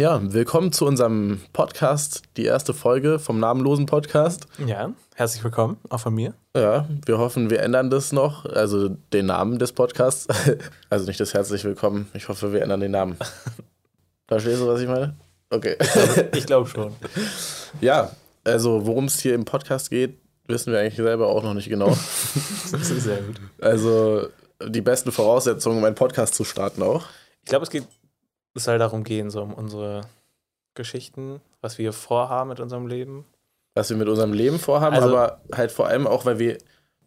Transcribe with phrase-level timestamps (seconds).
[0.00, 4.46] Ja, willkommen zu unserem Podcast, die erste Folge vom namenlosen Podcast.
[4.66, 6.32] Ja, herzlich willkommen, auch von mir.
[6.56, 10.26] Ja, wir hoffen, wir ändern das noch, also den Namen des Podcasts.
[10.88, 13.18] Also nicht das herzlich willkommen, ich hoffe, wir ändern den Namen.
[14.26, 15.16] Verstehst du, was ich meine?
[15.50, 15.76] Okay.
[16.34, 16.94] Ich glaube schon.
[17.82, 18.10] Ja,
[18.42, 21.94] also worum es hier im Podcast geht, wissen wir eigentlich selber auch noch nicht genau.
[22.72, 23.38] Das ist sehr gut.
[23.60, 24.28] Also
[24.66, 27.04] die besten Voraussetzungen, um einen Podcast zu starten auch.
[27.42, 27.84] Ich glaube, es geht,
[28.54, 30.02] es soll darum gehen, so um unsere
[30.74, 33.24] Geschichten, was wir vorhaben mit unserem Leben.
[33.74, 36.58] was wir mit unserem Leben vorhaben, Also- aber halt vor allem auch, weil wir,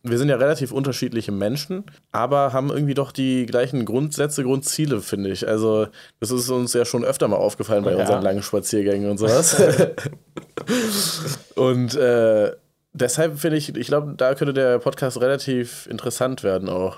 [0.02, 5.30] wir sind ja relativ unterschiedliche Menschen, aber haben irgendwie doch die gleichen Grundsätze, Grundziele, finde
[5.30, 5.48] ich.
[5.48, 5.88] Also
[6.20, 7.98] das ist uns ja schon öfter mal aufgefallen bei Ja.
[8.00, 9.56] unseren langen Spaziergängen und sowas.
[11.56, 12.52] und äh,
[12.94, 16.98] deshalb finde ich, ich glaube, da könnte der Podcast relativ interessant werden auch.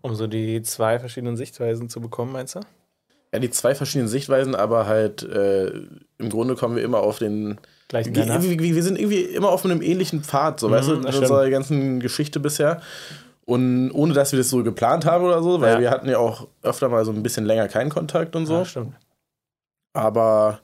[0.00, 2.60] Um so die zwei verschiedenen Sichtweisen zu bekommen, meinst du?
[3.32, 5.66] Ja, die zwei verschiedenen Sichtweisen, aber halt äh,
[6.18, 9.64] im Grunde kommen wir immer auf den Gleichen Wir, wir, wir sind irgendwie immer auf
[9.64, 12.80] einem ähnlichen Pfad, so, Mhm, weißt du, in das unserer ganzen Geschichte bisher.
[13.44, 15.80] Und ohne dass wir das so geplant haben oder so, weil Ja.
[15.80, 18.54] wir hatten ja auch öfter mal so ein bisschen länger keinen Kontakt und so.
[18.58, 18.94] Ja, stimmt.
[19.94, 20.60] Aber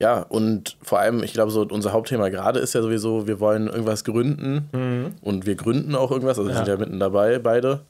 [0.00, 3.66] ja, und vor allem, ich glaube, so unser Hauptthema gerade ist ja sowieso, wir wollen
[3.68, 5.14] irgendwas gründen Mhm.
[5.20, 6.64] und wir gründen auch irgendwas, also wir Ja.
[6.64, 7.80] sind ja mitten dabei, beide.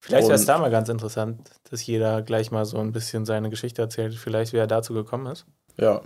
[0.00, 3.50] Vielleicht wäre es da mal ganz interessant, dass jeder gleich mal so ein bisschen seine
[3.50, 5.44] Geschichte erzählt, vielleicht wie er dazu gekommen ist.
[5.76, 6.00] Ja.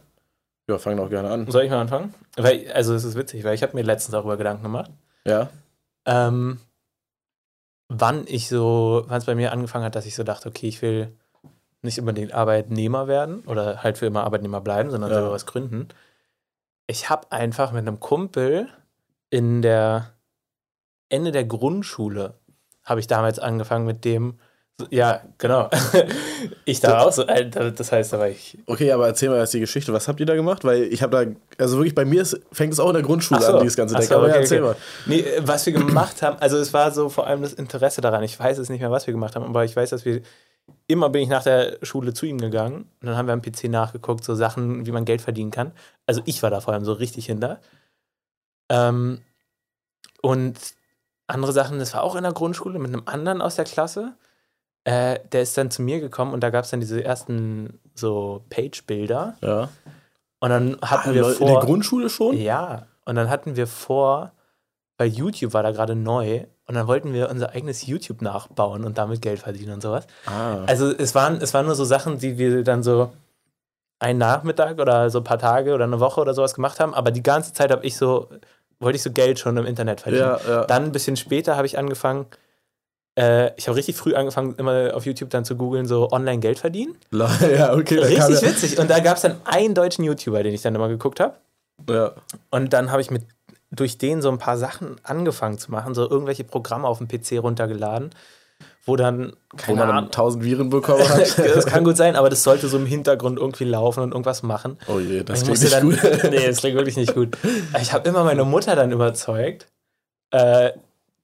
[0.69, 1.51] Ja, fangen auch gerne an.
[1.51, 2.13] Soll ich mal anfangen?
[2.37, 4.91] Weil, also es ist witzig, weil ich habe mir letztens darüber Gedanken gemacht.
[5.27, 5.49] Ja.
[6.07, 6.59] ähm,
[7.89, 10.83] wann ich so, wann es bei mir angefangen hat, dass ich so dachte, okay, ich
[10.83, 11.17] will
[11.83, 15.17] nicht unbedingt Arbeitnehmer werden oder halt für immer Arbeitnehmer bleiben, sondern Ja.
[15.17, 15.89] selber was gründen.
[16.87, 18.69] Ich habe einfach mit einem Kumpel
[19.31, 20.13] in der
[21.11, 22.35] Ende der Grundschule
[22.85, 24.39] habe ich damals angefangen mit dem,
[24.91, 25.71] ja, genau.
[26.65, 29.55] ich da auch so, äh, das heißt, da war ich Okay, aber erzähl mal erst
[29.55, 29.93] die Geschichte.
[29.93, 30.65] Was habt ihr da gemacht?
[30.65, 33.41] Weil ich habe da, also wirklich bei mir ist, fängt es auch in der Grundschule
[33.41, 33.55] so.
[33.55, 34.07] an, dieses ganze Deck.
[34.07, 34.77] so, aber ja, okay, erzähl okay.
[35.07, 35.15] mal.
[35.15, 38.25] Nee, äh, was wir gemacht haben, also es war so vor allem das Interesse daran.
[38.25, 40.23] Ich weiß es nicht mehr, was wir gemacht haben, aber ich weiß, dass wir
[40.89, 43.65] immer bin ich nach der Schule zu ihm gegangen und dann haben wir am PC
[43.65, 45.71] nachgeguckt, so Sachen, wie man Geld verdienen kann.
[46.07, 47.61] Also ich war da vor allem so richtig hinter.
[48.69, 49.21] Ähm,
[50.21, 50.59] und
[51.27, 54.15] andere Sachen, das war auch in der Grundschule mit einem anderen aus der Klasse.
[54.85, 58.45] Äh, der ist dann zu mir gekommen und da gab es dann diese ersten so
[58.51, 59.37] Page-Bilder.
[59.43, 59.69] Ja.
[60.41, 61.47] Und dann hatten Ah, wir vor.
[61.49, 62.37] in der Grundschule schon?
[62.37, 64.33] Ja, und dann hatten wir vor,
[64.99, 68.99] weil YouTube war da gerade neu und dann wollten wir unser eigenes YouTube nachbauen und
[68.99, 70.07] damit Geld verdienen und sowas.
[70.27, 70.65] Ah.
[70.67, 73.11] Also es waren, es waren nur so Sachen, die wir dann so
[73.99, 77.11] einen Nachmittag oder so ein paar Tage oder eine Woche oder sowas gemacht haben, aber
[77.11, 78.29] die ganze Zeit habe ich so,
[78.81, 80.23] wollte ich so Geld schon im Internet verdienen.
[80.25, 80.65] ja, ja.
[80.65, 82.27] Dann ein bisschen später habe ich angefangen,
[83.17, 86.59] äh, ich habe richtig früh angefangen, immer auf YouTube dann zu googeln, so online Geld
[86.59, 86.97] verdienen.
[87.13, 87.99] ja, okay.
[87.99, 88.79] Richtig witzig.
[88.79, 91.35] Und da gab es dann einen deutschen YouTuber, den ich dann immer geguckt habe.
[91.89, 92.13] Ja.
[92.51, 93.25] Und dann habe ich mit
[93.71, 97.43] durch den so ein paar Sachen angefangen zu machen, so irgendwelche Programme auf dem PC
[97.43, 98.11] runtergeladen,
[98.87, 101.39] wo dann, Wo keine man dann Ahnung, tausend Viren bekommen hat.
[101.39, 104.79] das kann gut sein, aber das sollte so im Hintergrund irgendwie laufen und irgendwas machen.
[104.89, 106.31] oh je, das ich klingt nicht dann, gut.
[106.31, 107.37] nee, das klingt wirklich nicht gut.
[107.81, 109.67] Ich habe immer meine Mutter dann überzeugt,
[110.31, 110.71] äh,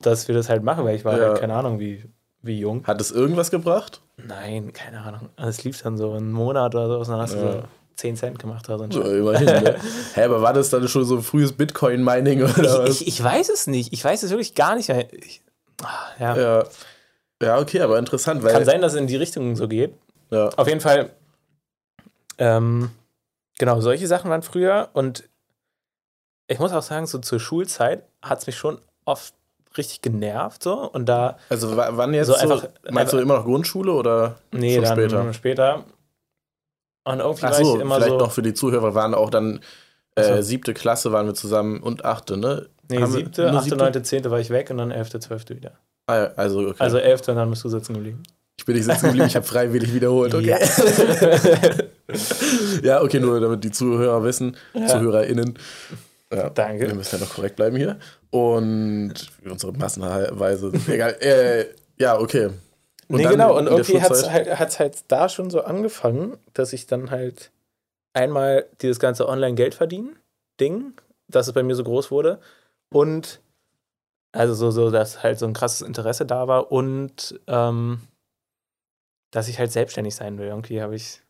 [0.01, 1.29] dass wir das halt machen, weil ich war Ja.
[1.29, 2.05] halt, keine Ahnung, wie,
[2.43, 2.87] wie jung.
[2.87, 4.01] Hat es irgendwas gebracht?
[4.17, 5.29] Nein, keine Ahnung.
[5.37, 7.53] Also Es lief dann so einen Monat oder so, und dann hast du Ja.
[7.53, 7.63] so
[7.97, 9.03] 10 Cent gemacht oder so.
[9.03, 9.13] Scheiß.
[9.13, 9.45] immerhin.
[9.47, 9.77] Ne?
[10.15, 12.89] Hä, aber war das dann schon so frühes Bitcoin-Mining oder was?
[12.89, 13.93] Ich, ich, ich weiß es nicht.
[13.93, 14.89] Ich weiß es wirklich gar nicht.
[14.89, 15.13] mehr.
[15.13, 15.43] Ich,
[15.83, 16.37] ah, ja.
[16.37, 16.65] ja.
[17.43, 18.53] Ja, okay, aber interessant, weil.
[18.53, 19.95] Kann sein, dass es in die Richtung so geht.
[20.31, 20.49] Ja.
[20.57, 21.11] Auf jeden Fall,
[22.39, 22.91] ähm,
[23.59, 25.29] genau, solche Sachen waren früher und
[26.47, 29.35] ich muss auch sagen, so zur Schulzeit hat es mich schon oft
[29.77, 33.37] richtig genervt so und da, Also wa- wann jetzt So so, einfach- meinst du immer
[33.37, 35.33] noch Grundschule oder nee, schon dann später?
[35.35, 35.85] später.
[37.05, 39.31] Und irgendwie Ach war so, ich immer vielleicht so, noch für die Zuhörer waren auch
[39.31, 39.61] dann
[40.17, 40.43] äh, so.
[40.43, 42.69] siebte Klasse waren wir zusammen und achte, ne?
[42.89, 43.77] nee, Haben siebte, achte, siebte?
[43.79, 45.73] neunte, zehnte war ich weg und dann elfte, zwölfte wieder.
[46.11, 46.77] Ah, ja, also okay.
[46.79, 48.23] Also elfte und dann bist du sitzen geblieben.
[48.59, 50.59] ich bin nicht sitzen geblieben, ich habe freiwillig wiederholt, okay.
[52.83, 55.57] Ja, okay, nur damit die Zuhörer wissen, ZuhörerInnen.
[56.33, 56.89] Ja, Danke.
[56.89, 57.99] Wir müssen ja noch korrekt bleiben hier.
[58.31, 59.15] Und
[59.45, 60.73] unsere Massenweise.
[60.89, 61.17] Egal.
[61.21, 61.67] Äh,
[61.99, 62.51] ja, okay.
[63.09, 63.57] Und nee, genau.
[63.59, 67.51] Und irgendwie hat es halt, hat's halt da schon so angefangen, dass ich dann halt
[68.13, 70.17] einmal dieses ganze Online-Geld verdienen
[70.61, 70.95] Ding,
[71.29, 72.39] dass es bei mir so groß wurde.
[72.93, 73.41] Und
[74.33, 78.01] also so, so, dass halt so ein krasses Interesse da war und ähm,
[79.31, 80.47] dass ich halt selbstständig sein will.
[80.49, 81.23] Irgendwie habe ich,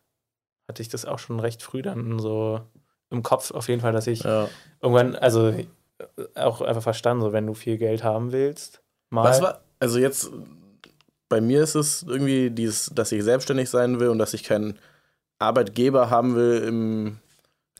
[0.67, 2.61] hatte ich das auch schon recht früh dann so
[3.09, 4.49] im Kopf auf jeden Fall, dass ich Ja.
[4.81, 5.67] irgendwann, also äh,
[6.35, 9.25] auch einfach verstanden, so wenn du viel Geld haben willst, mal.
[9.25, 10.31] Was war, also jetzt,
[11.29, 14.79] bei mir ist es irgendwie dieses, dass ich selbstständig sein will und dass ich keinen
[15.39, 17.17] Arbeitgeber haben will im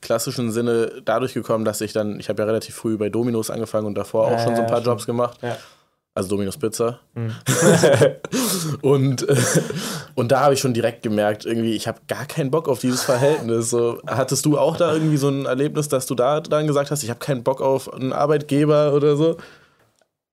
[0.02, 3.88] klassischen Sinne dadurch gekommen, dass ich dann, ich habe ja relativ früh bei Dominos angefangen
[3.88, 4.82] und davor auch Ja, schon so ein paar.
[4.82, 5.38] Jobs gemacht.
[5.42, 5.58] Ja.
[6.14, 7.00] Also Dominos Pizza.
[7.14, 7.34] Mhm.
[8.82, 9.36] und, äh,
[10.16, 13.04] und da habe ich schon direkt gemerkt, irgendwie, ich habe gar keinen Bock auf dieses
[13.04, 13.70] Verhältnis.
[13.70, 17.04] So, hattest du auch da irgendwie so ein Erlebnis, dass du da dann gesagt hast,
[17.04, 19.38] ich habe keinen Bock auf einen Arbeitgeber oder so?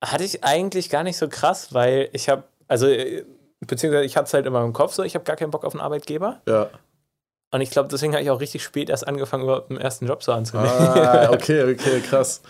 [0.05, 3.25] Hatte ich eigentlich gar nicht so krass, weil ich habe, also, äh,
[3.61, 5.75] beziehungsweise ich hatte es halt immer im Kopf so, ich habe gar keinen Bock auf
[5.75, 6.41] einen Arbeitgeber.
[6.49, 6.71] Ja.
[7.51, 10.23] Und ich glaube, deswegen habe ich auch richtig spät erst angefangen, überhaupt einen ersten Job
[10.23, 10.69] so anzunehmen.
[10.71, 12.43] Ah, okay, okay, krass.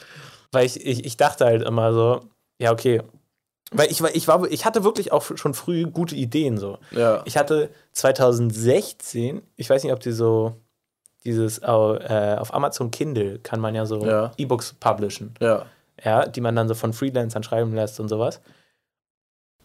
[0.51, 2.21] Weil ich, ich, ich dachte halt immer so,
[2.59, 3.03] ja, okay.
[3.71, 6.79] Weil ich, war- ich, war, ich hatte wirklich auch schon früh gute Ideen so.
[6.91, 7.23] Ja.
[7.27, 10.55] Ich hatte 2016, ich weiß nicht, ob die so
[11.25, 11.67] dieses äh,
[12.39, 14.33] auf Amazon Kindle kann man ja so Ja.
[14.37, 15.67] E-Books publishen, Ja.
[16.03, 18.41] ja, die man dann so von Freelancern schreiben lässt und sowas.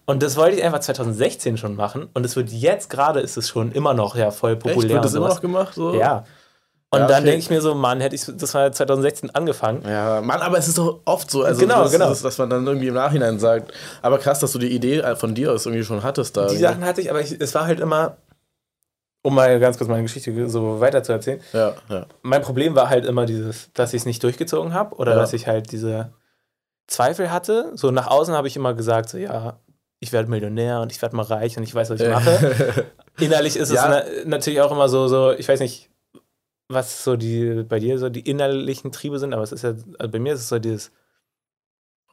[0.06, 3.48] Und das wollte ich einfach 2016 schon machen und es wird jetzt gerade ist es
[3.48, 4.62] schon immer noch ja voll Echt?
[4.62, 5.76] populär Wird das immer noch gemacht?
[5.76, 5.94] So?
[5.96, 6.26] Ja.
[6.90, 9.82] Und Ja, dann denke ich mir so, Mann, hätte ich das war 2016 angefangen.
[9.88, 12.10] Ja, Mann, aber es ist doch oft so, also Genau, das, genau.
[12.10, 15.34] Das, dass man dann irgendwie im Nachhinein sagt, aber krass, dass du die Idee von
[15.34, 16.48] dir aus irgendwie schon hattest da.
[16.48, 18.18] Die Sachen hatte ich, aber ich, es war halt immer,
[19.24, 22.06] um mal ganz kurz meine Geschichte so weiter zu erzählen, Ja, ja.
[22.22, 25.18] mein Problem war halt immer dieses, dass ich es nicht durchgezogen habe oder Ja.
[25.20, 26.12] dass ich halt diese
[26.88, 27.72] Zweifel hatte.
[27.76, 29.58] So nach außen habe ich immer gesagt, so ja,
[30.04, 32.86] ich werde Millionär und ich werde mal reich und ich weiß, was ich mache.
[33.20, 34.00] Innerlich ist Ja.
[34.00, 35.90] es na natürlich auch immer so, so, ich weiß nicht,
[36.68, 40.12] was so die bei dir so die innerlichen Triebe sind, aber es ist ja, also
[40.12, 40.92] bei mir ist es so dieses,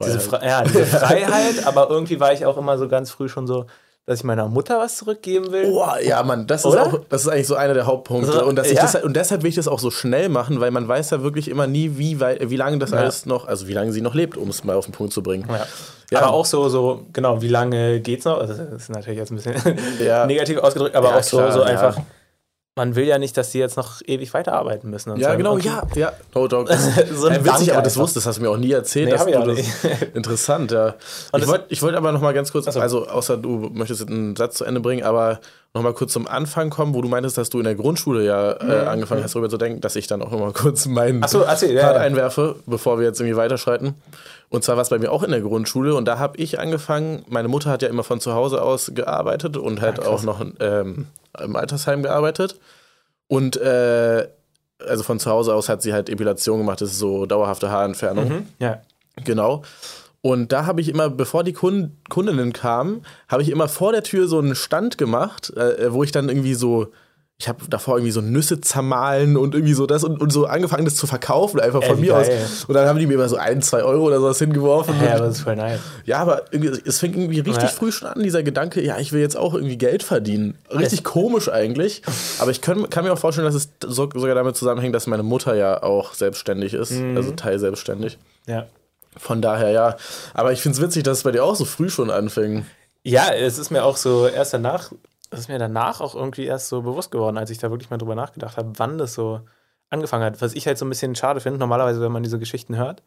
[0.03, 3.47] diese, Fre ja, diese Freiheit, aber irgendwie war ich auch immer so ganz früh schon
[3.47, 3.67] so,
[4.07, 5.71] dass ich meiner Mutter was zurückgeben will.
[5.71, 8.33] Boah, ja, Mann, das ist, auch, das ist eigentlich so einer der Hauptpunkte.
[8.33, 8.83] So, und, dass ich ja.
[8.83, 11.49] das, und deshalb will ich das auch so schnell machen, weil man weiß ja wirklich
[11.49, 12.99] immer nie, wie, wie lange das Ja.
[12.99, 15.23] alles noch, also wie lange sie noch lebt, um es mal auf den Punkt zu
[15.23, 15.47] bringen.
[15.49, 15.67] Ja.
[16.11, 16.23] Ja.
[16.23, 18.39] Aber auch so, so, genau, wie lange geht's noch?
[18.39, 19.77] Also, das ist natürlich jetzt ein bisschen
[20.27, 21.67] negativ ausgedrückt, aber auch so, klar, so ja.
[21.67, 21.97] einfach,
[22.81, 25.11] man will ja nicht, dass die jetzt noch ewig weiterarbeiten müssen.
[25.11, 26.13] Und Ja, sagen, genau, okay, ja, ja.
[26.35, 26.69] No dog.
[27.15, 28.03] So ein Hey, witzig, Dank aber das einfach.
[28.05, 29.07] wusstest, hast du mir auch nie erzählt.
[29.07, 29.71] Nee, dass hab ich du auch das, nicht.
[30.15, 30.87] Interessant, ja.
[30.87, 34.01] Und ich das- wollte ich wollt aber noch mal ganz kurz, also außer du möchtest
[34.01, 35.41] jetzt einen Satz zu Ende bringen, aber
[35.75, 38.53] noch mal kurz zum Anfang kommen, wo du meintest, dass du in der Grundschule ja
[38.53, 41.27] äh, angefangen hast, darüber zu denken, dass ich dann auch noch mal kurz meinen Mhm.
[41.29, 42.01] So, erzähl, ja, Part ja.
[42.03, 43.95] einwerfe, bevor wir jetzt irgendwie weiterschreiten.
[44.51, 47.25] Und zwar war es bei mir auch in der Grundschule und da habe ich angefangen,
[47.29, 50.09] meine Mutter hat ja immer von zu Hause aus gearbeitet und halt Ah, krass.
[50.13, 51.07] auch noch ähm,
[51.43, 52.59] im Altersheim gearbeitet.
[53.29, 54.29] Und äh,
[54.85, 58.29] also von zu Hause aus hat sie halt Epilation gemacht, das ist so dauerhafte Haarentfernung.
[58.29, 58.47] Mhm.
[58.59, 58.83] Ja.
[59.25, 59.63] Genau.
[60.23, 64.03] Und da habe ich immer, bevor die Kund Kundinnen kamen, habe ich immer vor der
[64.03, 66.89] Tür so einen Stand gemacht, äh, wo ich dann irgendwie so,
[67.43, 70.85] ich habe davor irgendwie so Nüsse zermahlen und irgendwie so das und, und so angefangen,
[70.85, 72.27] das zu verkaufen, einfach von wie mir aus.
[72.29, 72.47] geil.
[72.69, 74.95] Und dann haben die mir immer so ein, zwei Euro oder sowas hingeworfen.
[75.03, 75.81] Ja, Und- das ist voll nice.
[76.05, 76.45] ja, aber
[76.85, 77.69] es fängt irgendwie richtig Ja.
[77.71, 80.59] früh schon an, dieser Gedanke, ja, ich will jetzt auch irgendwie Geld verdienen.
[80.71, 82.03] Richtig komisch eigentlich.
[82.41, 85.23] Aber ich kann, kann mir auch vorstellen, dass es so, sogar damit zusammenhängt, dass meine
[85.23, 87.17] Mutter ja auch selbstständig ist, Mhm.
[87.17, 88.19] also teilselbstständig.
[88.47, 88.67] Ja.
[89.17, 89.97] Von daher, ja.
[90.35, 92.67] Aber ich finde es witzig, dass es bei dir auch so früh schon anfing.
[93.03, 94.93] Ja, es ist mir auch so erst danach,
[95.31, 97.99] es ist mir danach auch irgendwie erst so bewusst geworden, als ich da wirklich mal
[97.99, 99.41] drüber nachgedacht habe, wann das so
[99.89, 100.41] angefangen hat.
[100.43, 103.03] Was ich halt so ein bisschen schade finde, normalerweise, wenn man diese Geschichten hört,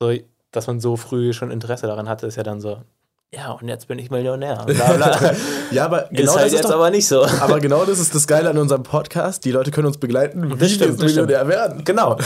[0.00, 0.12] so,
[0.52, 2.82] dass man so früh schon Interesse daran hatte, ist ja dann so,
[3.30, 4.64] ja, und jetzt bin ich Millionär.
[4.66, 5.32] Bla, bla.
[5.70, 7.26] Ja, aber genau ist halt das jetzt ist doch, aber nicht so.
[7.26, 9.44] aber genau das ist das Geile an unserem Podcast.
[9.44, 11.26] Die Leute können uns begleiten, wie wir stimmt, jetzt das stimmt.
[11.26, 11.84] Millionär werden.
[11.84, 12.16] Genau.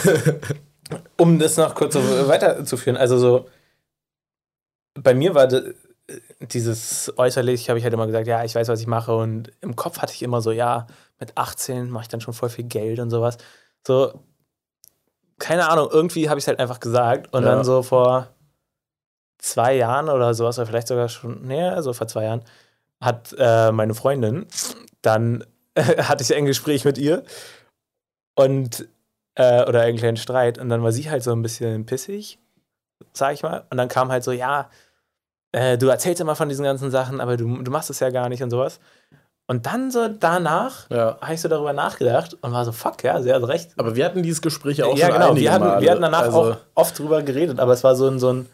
[1.16, 3.46] um das noch kurz so weiterzuführen, also so,
[4.94, 5.74] bei mir war de-
[6.40, 9.76] dieses äußerlich, habe ich halt immer gesagt, ja, ich weiß, was ich mache und im
[9.76, 10.86] Kopf hatte ich immer so, ja,
[11.18, 13.38] mit 18 mache ich dann schon voll viel Geld und sowas.
[13.86, 14.22] So,
[15.38, 17.50] keine Ahnung, irgendwie habe ich es halt einfach gesagt und Ja.
[17.54, 18.28] dann so vor
[19.38, 22.42] zwei Jahren oder sowas, oder vielleicht sogar schon, nee, so vor zwei Jahren,
[23.00, 24.46] hat äh, meine Freundin,
[25.02, 25.44] dann
[25.76, 27.24] hatte ich ein Gespräch mit ihr
[28.34, 28.86] und
[29.34, 32.38] äh, oder einen kleinen Streit und dann war sie halt so ein bisschen pissig,
[33.12, 33.64] sag ich mal.
[33.70, 34.70] Und dann kam halt so, ja,
[35.52, 38.28] äh, du erzählst immer von diesen ganzen Sachen, aber du, du machst es ja gar
[38.28, 38.80] nicht und sowas.
[39.48, 41.18] Und dann so danach Ja.
[41.20, 43.72] habe ich so darüber nachgedacht und war so, fuck, ja, sie hat recht.
[43.76, 45.82] Aber wir hatten dieses Gespräch auch ja, schon genau, wir hatten, Male.
[45.82, 48.48] wir hatten danach Also, auch oft drüber geredet, aber es war so ein, so ein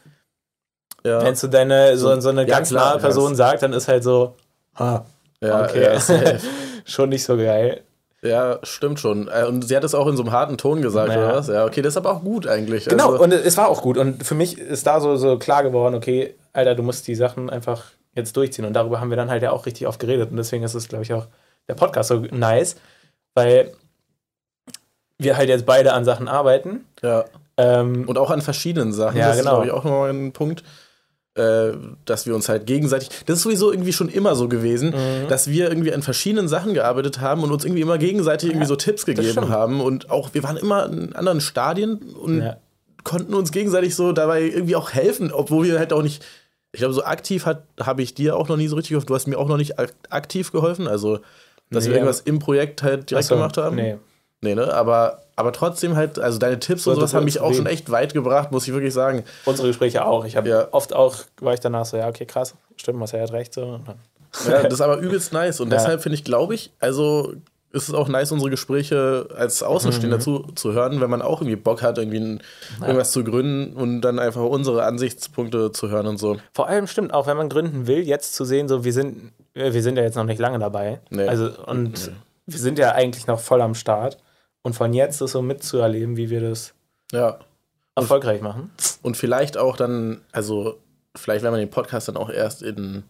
[1.05, 1.23] ja.
[1.23, 3.37] wenn du deine, so, so eine Ja, ganz klar, nahe Person ja.
[3.37, 4.35] sagt, dann ist halt so,
[4.75, 5.03] ah,
[5.41, 5.99] ja, okay,
[6.85, 7.83] schon nicht so geil.
[8.23, 9.29] Ja, stimmt schon.
[9.29, 11.19] Äh, Und sie hat es auch in so einem harten Ton gesagt, Ja.
[11.19, 11.49] oder was?
[11.49, 12.87] Ja, okay, das ist aber auch gut eigentlich.
[12.87, 13.97] Genau, Also, und es war auch gut.
[13.99, 17.49] Und für mich ist da so, so klar geworden, okay, Alter, du musst die Sachen
[17.51, 17.85] einfach
[18.15, 18.65] jetzt durchziehen.
[18.65, 20.31] Und darüber haben wir dann halt ja auch richtig oft geredet.
[20.31, 21.27] Und deswegen ist es, glaube ich, auch
[21.69, 22.77] der Podcast so nice,
[23.35, 23.73] weil
[25.19, 26.85] wir halt jetzt beide an Sachen arbeiten.
[27.03, 27.25] ja.
[27.61, 29.17] Ähm, Und auch an verschiedenen Sachen.
[29.17, 29.51] Ja, das genau.
[29.51, 30.63] ist, glaube ich, auch nochmal ein Punkt.
[31.39, 31.73] Äh,
[32.05, 35.29] dass wir uns halt gegenseitig, das ist sowieso irgendwie schon immer so gewesen, Mhm.
[35.29, 38.77] dass wir irgendwie an verschiedenen Sachen gearbeitet haben und uns irgendwie immer gegenseitig irgendwie so
[38.77, 42.57] Tipps gegeben haben und auch, wir waren immer in anderen Stadien und Ja.
[43.05, 46.25] konnten uns gegenseitig so dabei irgendwie auch helfen, obwohl wir halt auch nicht,
[46.73, 49.15] ich glaube, so aktiv hat habe ich dir auch noch nie so richtig geholfen, du
[49.15, 51.21] hast mir auch noch nicht ak aktiv geholfen, also
[51.71, 53.77] dass Nee, wir irgendwas im Projekt halt direkt so, gemacht haben.
[53.77, 53.97] Nee.
[54.41, 54.73] Nee, ne?
[54.73, 57.67] Aber, aber trotzdem halt, also deine Tipps und So, sowas das haben mich auch schon
[57.67, 59.25] echt weit gebracht, muss ich wirklich sagen.
[59.45, 60.25] Unsere Gespräche auch.
[60.25, 60.69] Ich habe Ja.
[60.73, 63.55] oft auch, war ich danach so, ja, okay, krass, stimmt, Marcel hat recht.
[63.55, 63.81] So.
[64.49, 65.61] Ja, das ist aber übelst nice.
[65.61, 65.77] Und Ja.
[65.79, 67.33] deshalb finde ich, glaube ich, also
[67.71, 70.23] ist es auch nice, unsere Gespräche als Außenstehender Mhm.
[70.23, 72.41] zu, zu hören, wenn man auch irgendwie Bock hat, irgendwie ein,
[72.81, 76.39] irgendwas zu gründen und dann einfach unsere Ansichtspunkte zu hören und so.
[76.55, 79.73] Vor allem stimmt auch, wenn man gründen will, jetzt zu sehen, so wir sind, äh,
[79.73, 81.01] wir sind ja jetzt noch nicht lange dabei.
[81.11, 81.29] Nee.
[81.29, 82.11] Also und
[82.47, 84.17] wir sind ja eigentlich noch voll am Start.
[84.69, 86.75] Und von jetzt das so mitzuerleben, wie wir das
[87.11, 87.39] Ja.
[87.97, 88.71] erfolgreich machen.
[89.03, 90.77] Und vielleicht auch dann, also
[91.17, 93.03] vielleicht, wenn man den Podcast dann auch erst in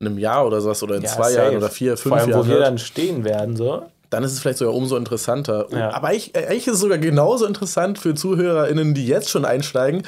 [0.00, 1.34] einem Jahr oder sowas oder in Ja, zwei safe.
[1.44, 3.82] Jahren oder vier, fünf Vor allem, Jahren wo wir dann stehen werden, so.
[4.08, 5.66] dann ist es vielleicht sogar umso interessanter.
[5.70, 5.90] Ja.
[5.92, 10.02] Aber ich, äh, eigentlich ist es sogar genauso interessant für ZuhörerInnen, die jetzt schon einsteigen,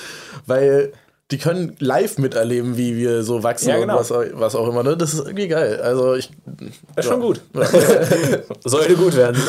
[0.47, 0.93] weil
[1.33, 3.99] die können live miterleben, wie wir so wachsen Ja, genau.
[3.99, 4.83] und was, was auch immer.
[4.83, 4.97] Ne?
[4.97, 5.81] Das ist irgendwie geil.
[5.81, 6.31] Also ich.
[6.31, 7.03] Ist ja.
[7.03, 7.41] schon gut.
[8.65, 9.41] Sollte gut werden.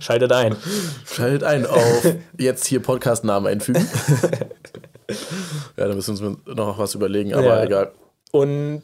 [0.00, 0.56] Schaltet ein.
[1.04, 3.86] Schaltet ein auf jetzt hier Podcastnamen einfügen.
[5.76, 7.64] ja, da müssen wir uns noch was überlegen, aber Ja.
[7.64, 7.92] egal.
[8.32, 8.82] Und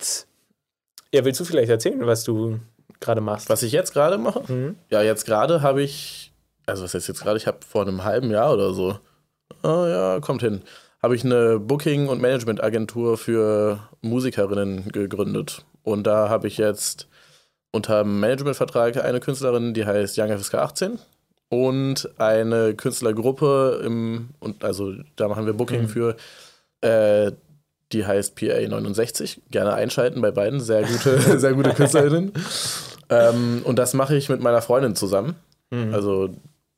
[1.12, 2.60] ja, willst du vielleicht erzählen, was du
[3.00, 3.48] gerade machst?
[3.48, 4.42] Was ich jetzt gerade mache?
[4.52, 4.76] Mhm.
[4.90, 6.32] Ja, jetzt gerade habe ich,
[6.66, 7.36] also was heißt jetzt gerade?
[7.38, 8.98] Ich habe vor einem halben Jahr oder so,
[9.62, 10.62] ah ja, kommt hin,
[11.04, 15.66] habe ich eine Booking- und Management-Agentur für Musikerinnen gegründet.
[15.82, 17.08] Und da habe ich jetzt
[17.72, 20.98] unter dem Managementvertrag eine Künstlerin, die heißt Young FSK 18
[21.50, 25.88] und eine Künstlergruppe im, und also da machen wir Booking Mhm.
[25.88, 26.16] für,
[26.80, 27.32] äh,
[27.92, 29.42] die heißt PA 69.
[29.50, 30.58] Gerne einschalten bei beiden.
[30.58, 32.32] Sehr gute, sehr gute Künstlerinnen.
[33.10, 35.36] ähm, und das mache ich mit meiner Freundin zusammen.
[35.70, 35.92] Mhm.
[35.92, 36.30] Also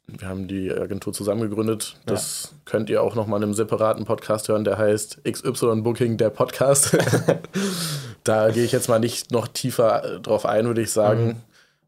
[0.09, 1.97] wir haben die Agentur zusammen gegründet.
[2.07, 6.17] Das könnt ihr auch noch mal in einem separaten Podcast hören, der heißt XY Booking,
[6.17, 6.97] der Podcast.
[8.25, 11.43] da gehe ich jetzt mal nicht noch tiefer äh, drauf ein, würde ich sagen.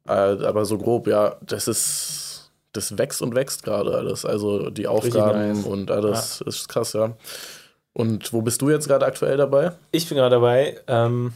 [0.07, 4.25] Äh, aber so grob, ja, das ist, das wächst und wächst gerade alles.
[4.25, 5.65] Also die Aufgaben nice.
[5.65, 7.17] und alles ist krass, ja.
[7.93, 9.73] Und wo bist du jetzt gerade aktuell dabei?
[9.93, 11.35] Ich bin gerade dabei, ähm,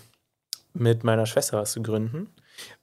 [0.75, 2.29] mit meiner Schwester was zu gründen.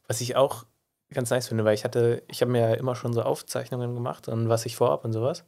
[0.07, 0.65] Was ich auch
[1.13, 4.27] ganz nice finde, weil ich hatte, ich habe mir ja immer schon so Aufzeichnungen gemacht
[4.27, 5.43] und was ich vorhab und sowas.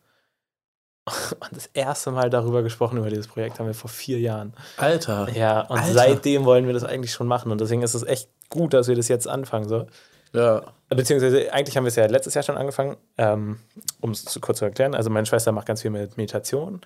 [1.39, 4.53] Und das erste Mal darüber gesprochen, über dieses Projekt, haben wir vor vier Jahren.
[4.77, 5.27] Alter.
[5.33, 5.93] Ja, und Alter.
[5.93, 7.51] seitdem wollen wir das eigentlich schon machen.
[7.51, 9.67] Und deswegen ist es echt gut, dass wir das jetzt anfangen.
[9.67, 9.87] So.
[10.31, 10.61] Ja.
[10.89, 13.57] Beziehungsweise, eigentlich haben wir es ja letztes Jahr schon angefangen, ähm,
[13.99, 14.93] um es zu kurz zu erklären.
[14.93, 16.81] Also, meine Schwester macht ganz viel mit Meditation.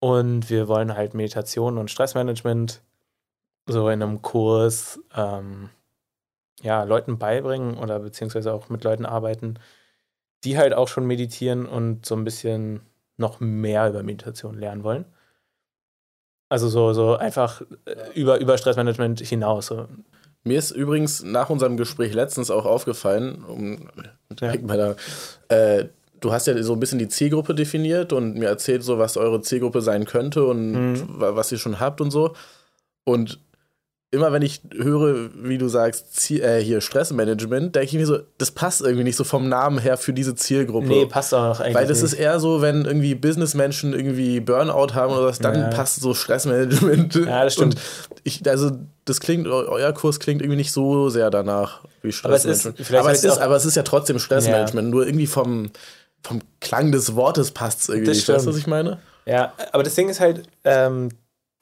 [0.00, 2.80] Und wir wollen halt Meditation und Stressmanagement
[3.66, 5.68] so in einem Kurs ähm,
[6.62, 9.54] ja, Leuten beibringen oder beziehungsweise auch mit Leuten arbeiten,
[10.44, 12.80] die halt auch schon meditieren und so ein bisschen
[13.16, 15.04] noch mehr über Meditation lernen wollen.
[16.48, 19.66] Also so, so einfach äh, über, über Stressmanagement hinaus.
[19.66, 19.86] So.
[20.44, 23.90] Mir ist übrigens nach unserem Gespräch letztens auch aufgefallen, um
[24.40, 24.56] Ja.
[24.56, 24.96] der,
[25.48, 25.86] äh,
[26.20, 29.42] du hast ja so ein bisschen die Zielgruppe definiert und mir erzählt so, was eure
[29.42, 31.20] Zielgruppe sein könnte und Mhm.
[31.20, 32.34] wa- was ihr schon habt und so.
[33.04, 33.40] Und
[34.10, 38.18] immer wenn ich höre, wie du sagst, Ziel, äh, hier Stressmanagement, denke ich mir so,
[38.38, 40.86] das passt irgendwie nicht so vom Namen her für diese Zielgruppe.
[40.86, 42.14] Nee, passt auch eigentlich Weil das nicht.
[42.14, 45.68] ist eher so, wenn irgendwie Businessmenschen irgendwie Burnout haben oder was, dann Ja.
[45.68, 47.14] passt so Stressmanagement.
[47.16, 47.74] Ja, das stimmt.
[47.74, 48.70] Und ich, also
[49.04, 52.60] das klingt, eu- euer Kurs klingt irgendwie nicht so sehr danach wie Aber es ist-
[52.62, 52.94] Stressmanagement.
[53.00, 55.70] aber, es ist, aber es ist ja trotzdem Stressmanagement, nur irgendwie vom,
[56.22, 58.06] vom Klang des Wortes passt es irgendwie.
[58.06, 58.28] Das nicht.
[58.28, 58.54] Weißt du, stimmt.
[58.54, 58.98] was ich meine?
[59.26, 61.10] Ja, aber das Ding ist halt, ähm,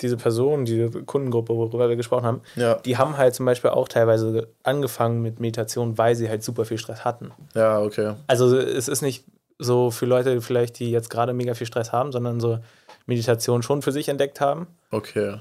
[0.00, 3.88] diese Person, diese Kundengruppe, worüber wir gesprochen haben, Ja, die haben halt zum Beispiel auch
[3.88, 7.32] teilweise angefangen mit Meditation, weil sie halt super viel Stress hatten.
[7.54, 8.14] ja, okay.
[8.26, 9.24] Also es ist nicht
[9.58, 12.58] so für Leute vielleicht, die jetzt gerade mega viel Stress haben, sondern so
[13.06, 14.66] Meditation schon für sich entdeckt haben.
[14.90, 15.38] Okay.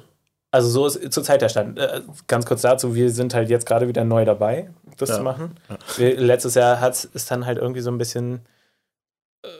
[0.51, 1.77] Also so ist zurzeit der Stand.
[1.77, 5.15] Äh, ganz kurz dazu, wir sind halt jetzt gerade wieder neu dabei, das Ja.
[5.17, 5.57] zu machen.
[5.97, 8.39] Wir, letztes Jahr hat es dann halt irgendwie so ein bisschen,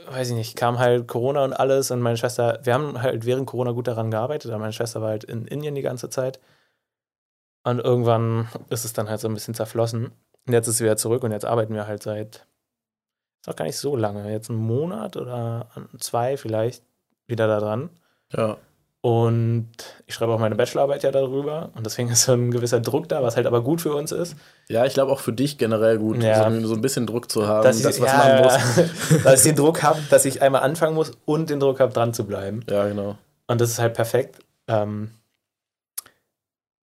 [0.07, 3.47] weiß ich nicht, kam halt Corona und alles und meine Schwester, wir haben halt während
[3.47, 6.39] Corona gut daran gearbeitet, aber meine Schwester war halt in Indien die ganze Zeit.
[7.63, 10.11] Und irgendwann ist es dann halt so ein bisschen zerflossen.
[10.45, 12.47] Und jetzt ist sie wieder zurück und jetzt arbeiten wir halt seit,
[13.41, 16.83] ist auch gar nicht so lange, jetzt einen Monat oder zwei vielleicht
[17.25, 17.89] wieder da dran.
[18.31, 18.57] Ja.
[19.05, 19.69] Und
[20.07, 21.69] ich schreibe auch meine Bachelorarbeit ja darüber.
[21.75, 24.35] Und deswegen ist so ein gewisser Druck da, was halt aber gut für uns ist.
[24.67, 26.49] Ja, ich glaube auch für dich generell gut, Ja.
[26.49, 29.23] so, so ein bisschen Druck zu haben, Dass das ich, was ja, man muss.
[29.23, 32.15] dass ich den Druck habe, dass ich einmal anfangen muss und den Druck habe, dran
[32.15, 32.61] zu bleiben.
[32.67, 33.15] Ja, genau.
[33.45, 34.39] Und das ist halt perfekt.
[34.67, 35.11] Ähm,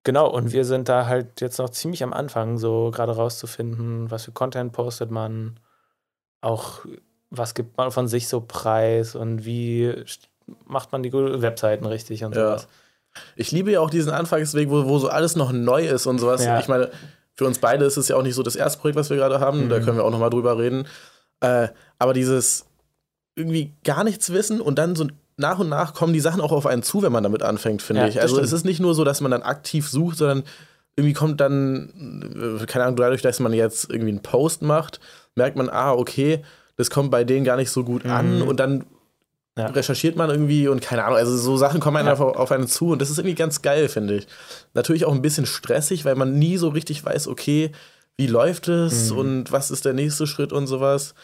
[0.05, 4.25] Genau, und wir sind da halt jetzt noch ziemlich am Anfang, so gerade rauszufinden, was
[4.25, 5.61] für Content postet man,
[6.41, 6.81] auch
[7.31, 9.95] was gibt man von sich so preis und wie
[10.66, 12.62] macht man die Webseiten richtig und sowas.
[12.62, 13.20] Ja.
[13.37, 16.44] Ich liebe ja auch diesen Anfangsweg, wo, wo so alles noch neu ist und sowas.
[16.44, 16.58] Ja.
[16.58, 16.90] Ich meine,
[17.34, 19.40] für uns beide ist es ja auch nicht so das erste Projekt, was wir gerade
[19.40, 19.68] haben, mhm.
[19.68, 20.87] da können wir auch noch mal drüber reden.
[21.40, 21.68] Äh,
[21.99, 22.66] aber dieses
[23.34, 25.06] irgendwie gar nichts wissen und dann so
[25.37, 28.02] nach und nach kommen die Sachen auch auf einen zu, wenn man damit anfängt, finde
[28.02, 28.20] ja, ich.
[28.20, 28.46] Also stimmt.
[28.46, 30.44] es ist nicht nur so, dass man dann aktiv sucht, sondern
[30.96, 35.00] irgendwie kommt dann, äh, keine Ahnung, dadurch, dass man jetzt irgendwie einen Post macht,
[35.34, 36.42] merkt man, ah, okay,
[36.76, 38.49] das kommt bei denen gar nicht so gut an mhm.
[38.49, 38.84] und dann
[39.56, 39.66] ja.
[39.66, 42.26] recherchiert man irgendwie und keine Ahnung, also so Sachen kommen einfach ja.
[42.37, 44.26] auf einen zu und das ist irgendwie ganz geil, finde ich.
[44.75, 47.73] Natürlich auch ein bisschen stressig, weil man nie so richtig weiß, okay,
[48.16, 49.18] wie läuft es mhm.
[49.18, 51.14] und was ist der nächste Schritt und sowas.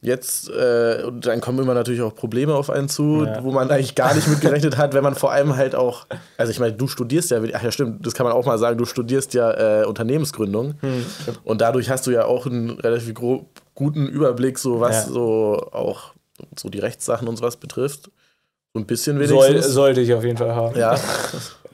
[0.00, 3.42] Jetzt, äh, und dann kommen immer natürlich auch Probleme auf einen zu, ja.
[3.42, 6.50] wo man eigentlich gar nicht mit gerechnet hat, wenn man vor allem halt auch, also
[6.52, 8.84] ich meine, du studierst ja, ach ja stimmt, das kann man auch mal sagen, du
[8.84, 11.06] studierst ja äh, Unternehmensgründung hm.
[11.44, 13.14] und dadurch hast du ja auch einen relativ
[13.74, 15.12] guten Überblick, so was ja.
[15.12, 16.12] so auch
[16.56, 18.10] so die Rechtssachen und sowas betrifft.
[18.72, 19.40] So ein bisschen wenigstens.
[19.40, 20.76] Soll, sollte ich auf jeden Fall haben.
[20.78, 20.98] Ja.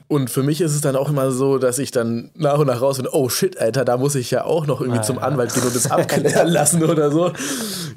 [0.07, 2.81] Und für mich ist es dann auch immer so, dass ich dann nach und nach
[2.81, 5.21] raus bin, oh shit, Alter, da muss ich ja auch noch irgendwie ah, zum ja.
[5.23, 7.31] Anwalt gehen und das abklären lassen oder so.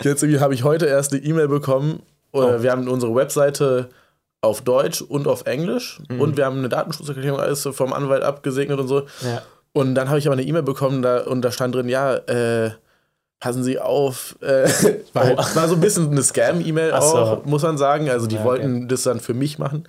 [0.02, 2.02] Jetzt irgendwie habe ich heute erst eine E-Mail bekommen.
[2.32, 2.62] Oder oh.
[2.62, 3.90] Wir haben unsere Webseite
[4.42, 6.20] auf Deutsch und auf Englisch mhm.
[6.20, 9.00] und wir haben eine Datenschutzerklärung alles vom Anwalt abgesegnet und so.
[9.22, 9.42] Ja.
[9.72, 12.70] Und dann habe ich aber eine E-Mail bekommen da, und da stand drin, ja, äh,
[13.44, 14.36] passen Sie auf.
[14.40, 14.70] Äh,
[15.12, 17.42] war, halt, war, so ein bisschen eine Scam-E-Mail auch, so.
[17.44, 18.08] muss man sagen.
[18.08, 18.86] Also die ja, wollten okay.
[18.88, 19.84] das dann für mich machen.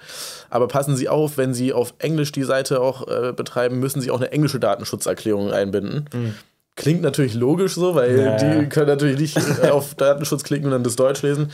[0.50, 4.12] Aber passen Sie auf, wenn Sie auf Englisch die Seite auch äh, betreiben, müssen Sie
[4.12, 6.09] auch eine englische Datenschutzerklärung einbinden.
[6.13, 6.35] Mhm.
[6.75, 10.71] Klingt natürlich logisch so, weil ja, die können natürlich nicht äh, auf Datenschutz klicken und
[10.71, 11.51] dann das Deutsch lesen.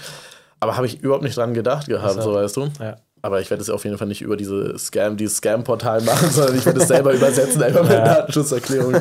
[0.60, 2.70] Aber habe ich überhaupt nicht dran gedacht gehabt, so, so weißt du.
[2.80, 2.98] Ja.
[3.22, 6.58] Aber ich werde es auf jeden Fall nicht über diese Scam, dieses Scam-Portal machen, sondern
[6.58, 8.04] ich werde es selber übersetzen, einfach mit ja.
[8.04, 8.96] Datenschutzerklärung.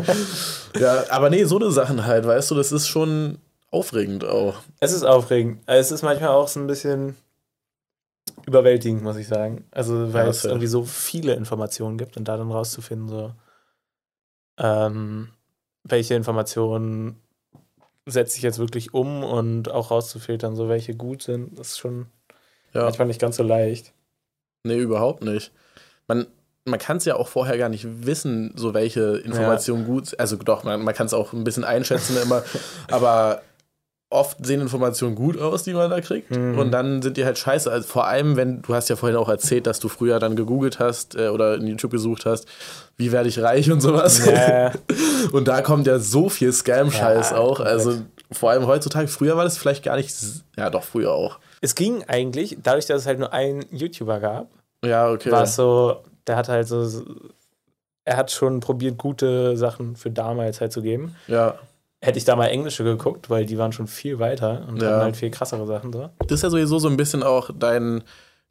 [0.79, 3.39] ja, aber nee, so eine Sachen halt, weißt du, das ist schon
[3.71, 4.57] aufregend auch.
[4.81, 5.63] Es ist aufregend.
[5.67, 7.17] Es ist manchmal auch so ein bisschen
[8.47, 9.65] überwältigend, muss ich sagen.
[9.71, 13.33] Also, weil ja, es irgendwie so viele Informationen gibt und da dann rauszufinden, so,
[14.59, 15.31] ähm,
[15.85, 17.17] welche Informationen
[18.07, 22.07] setze ich jetzt wirklich um und auch rauszufiltern, so welche gut sind, ist schon
[22.75, 22.83] ja.
[22.83, 23.93] manchmal nicht ganz so leicht.
[24.65, 25.53] Nee, überhaupt nicht.
[26.07, 26.27] Man,
[26.65, 29.89] man kann es ja auch vorher gar nicht wissen, so welche Informationen ja.
[29.89, 32.43] gut Also doch, man, man kann es auch ein bisschen einschätzen immer,
[32.91, 33.43] aber
[34.11, 36.33] oft sehen Informationen gut aus, die man da kriegt.
[36.33, 36.59] Mhm.
[36.59, 37.71] Und dann sind die halt scheiße.
[37.71, 40.81] Also vor allem, wenn, du hast ja vorhin auch erzählt, dass du früher dann gegoogelt
[40.81, 42.47] hast äh, oder in YouTube gesucht hast,
[42.97, 44.27] wie werde ich reich und sowas.
[44.27, 44.73] Yeah.
[45.33, 47.61] und da kommt ja so viel Scam-Scheiß ja, auch.
[47.61, 50.13] Also vor allem heutzutage, früher war das vielleicht gar nicht,
[50.57, 51.39] ja doch, früher auch.
[51.61, 54.49] Es ging eigentlich, dadurch, dass es halt nur einen YouTuber gab,
[54.85, 55.31] ja, okay.
[55.31, 56.89] war es so, der hat halt so,
[58.05, 61.15] er hat schon probiert, gute Sachen für damals halt zu geben.
[61.27, 61.59] Ja.
[62.03, 64.89] Hätte ich da mal englische geguckt, weil die waren schon viel weiter und ja.
[64.89, 66.09] hatten halt viel krassere Sachen so.
[66.21, 68.03] Das ist ja sowieso so ein bisschen auch dein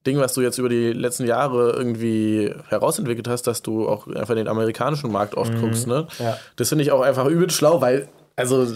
[0.05, 4.35] Ding, was du jetzt über die letzten Jahre irgendwie herausentwickelt hast, dass du auch einfach
[4.35, 5.61] den amerikanischen Markt oft mhm.
[5.61, 6.07] guckst, ne?
[6.19, 6.37] Ja.
[6.55, 8.67] Das finde ich auch einfach übel schlau, weil, also.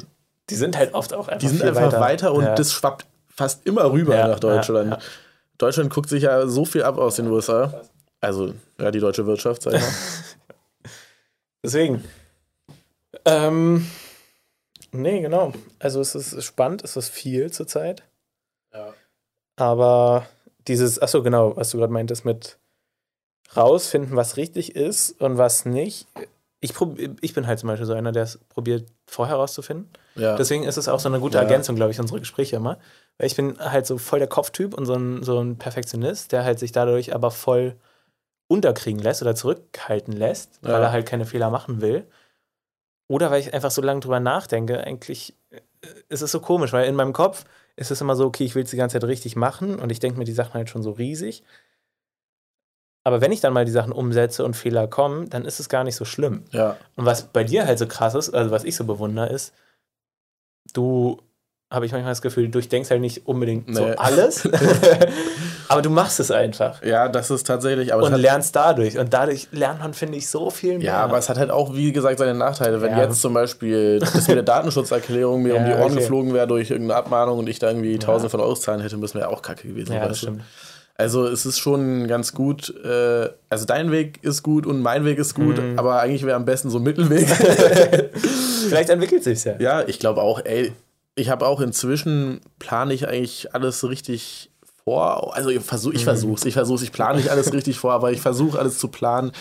[0.49, 2.55] Die sind halt oft auch einfach Die sind einfach weiter, weiter und ja.
[2.55, 4.91] das schwappt fast immer rüber ja, nach Deutschland.
[4.91, 5.01] Ja, ja.
[5.57, 7.83] Deutschland guckt sich ja so viel ab aus den USA.
[8.21, 9.91] Also, ja, die deutsche Wirtschaft, sag ich mal.
[11.63, 12.03] Deswegen.
[13.25, 13.87] Ähm,
[14.91, 15.53] nee, genau.
[15.79, 18.03] Also es ist spannend, es ist viel zurzeit.
[18.73, 18.93] Ja.
[19.55, 20.25] Aber
[20.67, 22.57] dieses, achso, genau, was du gerade meintest mit
[23.55, 26.07] rausfinden, was richtig ist und was nicht.
[26.59, 26.73] Ich,
[27.21, 29.89] ich bin halt zum Beispiel so einer, der es probiert, vorher rauszufinden.
[30.15, 30.37] Ja.
[30.37, 32.79] Deswegen ist es auch so eine gute Ergänzung, glaube ich, unsere Gespräche immer.
[33.17, 36.43] Weil ich bin halt so voll der Kopftyp und so ein, so ein Perfektionist, der
[36.43, 37.75] halt sich dadurch aber voll
[38.47, 40.73] unterkriegen lässt oder zurückhalten lässt, ja.
[40.73, 42.07] weil er halt keine Fehler machen will.
[43.07, 45.61] Oder weil ich einfach so lange drüber nachdenke, eigentlich äh,
[46.09, 47.45] ist es so komisch, weil in meinem Kopf
[47.75, 49.99] ist es immer so, okay, ich will es die ganze Zeit richtig machen und ich
[49.99, 51.43] denke mir die Sachen halt schon so riesig.
[53.03, 55.83] Aber wenn ich dann mal die Sachen umsetze und Fehler kommen, dann ist es gar
[55.83, 56.45] nicht so schlimm.
[56.51, 56.77] Ja.
[56.95, 59.53] Und was bei dir halt so krass ist, also was ich so bewundere, ist,
[60.73, 61.21] du
[61.73, 63.75] habe ich manchmal das Gefühl, du durchdenkst halt nicht unbedingt nee.
[63.75, 64.47] so alles,
[65.67, 66.83] aber du machst es einfach.
[66.83, 67.91] Ja, das ist tatsächlich.
[67.91, 68.99] und lernst dadurch.
[68.99, 70.85] Und dadurch lernt man, finde ich, so viel mehr.
[70.85, 72.81] Ja, aber es hat halt auch, wie gesagt, seine Nachteile.
[72.81, 73.05] Wenn ja.
[73.05, 75.95] jetzt zum Beispiel das mit der Datenschutzerklärung mir ja, um die Ohren okay.
[75.95, 77.97] geflogen wäre durch irgendeine Abmahnung und ich da irgendwie ja.
[77.97, 79.93] tausende von Euros zahlen hätte, müssen wir ja auch kacke gewesen.
[79.93, 80.41] Ja, das stimmt.
[80.41, 80.43] Du?
[80.95, 82.73] Also es ist schon ganz gut.
[82.85, 85.79] Äh, also dein Weg ist gut und mein Weg ist gut, mhm.
[85.79, 87.27] aber eigentlich wäre am besten so ein Mittelweg.
[88.69, 89.55] Vielleicht entwickelt sich ja.
[89.59, 90.45] Ja, ich glaube auch.
[90.45, 90.71] Ey,
[91.15, 94.49] ich habe auch inzwischen plane ich eigentlich alles richtig
[94.83, 95.35] vor.
[95.35, 98.21] Also ich versuche, ich versuch's, ich versuch's, ich plane nicht alles richtig vor, aber ich
[98.21, 99.31] versuche alles zu planen.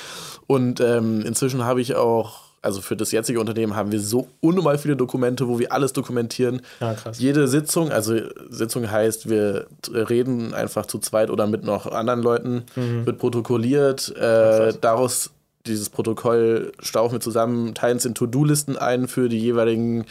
[0.46, 4.78] Und ähm, inzwischen habe ich auch, also für das jetzige Unternehmen haben wir so unnormal
[4.78, 6.62] viele Dokumente, wo wir alles dokumentieren.
[6.80, 7.18] Ja, krass.
[7.18, 8.16] Jede Sitzung, also
[8.50, 14.14] Sitzung heißt, wir reden einfach zu zweit oder mit noch anderen Leuten, wird protokolliert.
[14.16, 15.30] Äh, daraus
[15.66, 20.04] dieses Protokoll stauchen wir zusammen, teilen es in To-Do-Listen ein für die jeweiligen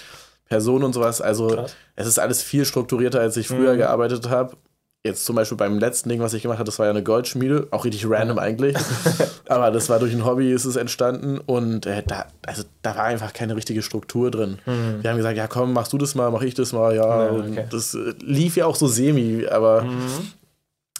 [0.51, 1.21] Personen und sowas.
[1.21, 1.75] Also Krass.
[1.95, 4.57] es ist alles viel strukturierter, als ich früher gearbeitet habe.
[5.01, 7.69] Jetzt zum Beispiel beim letzten Ding, was ich gemacht habe, das war ja eine Goldschmiede,
[7.71, 8.75] auch richtig random eigentlich.
[9.47, 13.05] Aber das war durch ein Hobby, ist es entstanden und äh, da, also, da war
[13.05, 14.59] einfach keine richtige Struktur drin.
[14.65, 17.29] Wir haben gesagt, ja komm, machst du das mal, mach ich das mal, ja.
[17.29, 17.65] Und okay.
[17.71, 19.85] Das äh, lief ja auch so semi, aber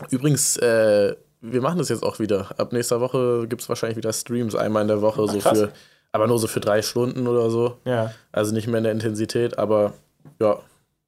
[0.09, 2.57] übrigens, äh, wir machen das jetzt auch wieder.
[2.57, 5.59] Ab nächster Woche gibt es wahrscheinlich wieder Streams, einmal in der Woche, so krass.
[5.59, 5.71] für,
[6.11, 7.77] aber nur so für drei Stunden oder so.
[7.85, 8.13] Ja.
[8.31, 9.93] Also nicht mehr in der Intensität, aber
[10.39, 10.59] ja,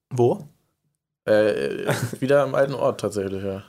[0.10, 0.48] Wo?
[1.26, 3.64] äh, wieder am alten Ort tatsächlich, ja.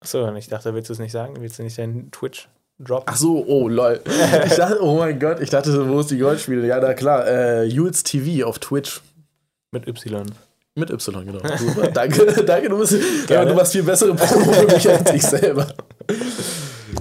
[0.00, 1.36] Achso, und ich dachte, willst du es nicht sagen?
[1.38, 2.48] Willst du nicht deinen Twitch
[2.78, 3.06] droppen?
[3.08, 4.00] Ach so, oh lol.
[4.46, 6.66] Ich dachte, oh mein Gott, ich dachte, wo ist die Goldspiele?
[6.66, 9.00] Ja, na klar, äh, Jules TV auf Twitch.
[9.70, 10.26] Mit Y.
[10.74, 11.56] Mit Y, genau.
[11.56, 11.88] Super.
[11.88, 12.96] danke, danke, du, bist,
[13.28, 15.66] ja, du machst viel bessere Promo für mich als ich selber.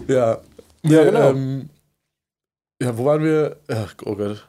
[0.07, 0.39] Ja.
[0.83, 1.29] Ja, genau.
[1.29, 1.69] Ähm,
[2.81, 3.57] ja, wo waren wir?
[3.69, 4.47] Ach, oh Gott.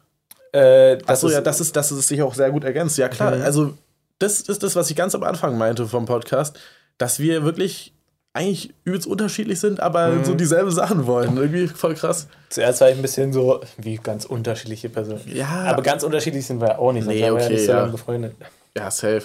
[0.52, 2.98] Äh, das Achso, ist, ja, das ist, das ist sich auch sehr gut ergänzt.
[2.98, 3.36] Ja, klar.
[3.36, 3.42] Mhm.
[3.42, 3.74] Also,
[4.18, 6.58] das ist das, was ich ganz am Anfang meinte vom Podcast,
[6.98, 7.94] dass wir wirklich
[8.34, 10.24] eigentlich übelst unterschiedlich sind, aber Mhm.
[10.24, 11.36] so dieselben Sachen wollen.
[11.36, 12.28] Irgendwie voll krass.
[12.48, 15.20] Zuerst war ich ein bisschen so, wie ganz unterschiedliche Personen.
[15.26, 17.06] Ja, Aber ganz unterschiedlich sind wir auch nicht.
[17.06, 17.86] Nee, wir okay, ja nicht so ja.
[17.86, 18.34] befreundet.
[18.76, 19.22] ja, safe.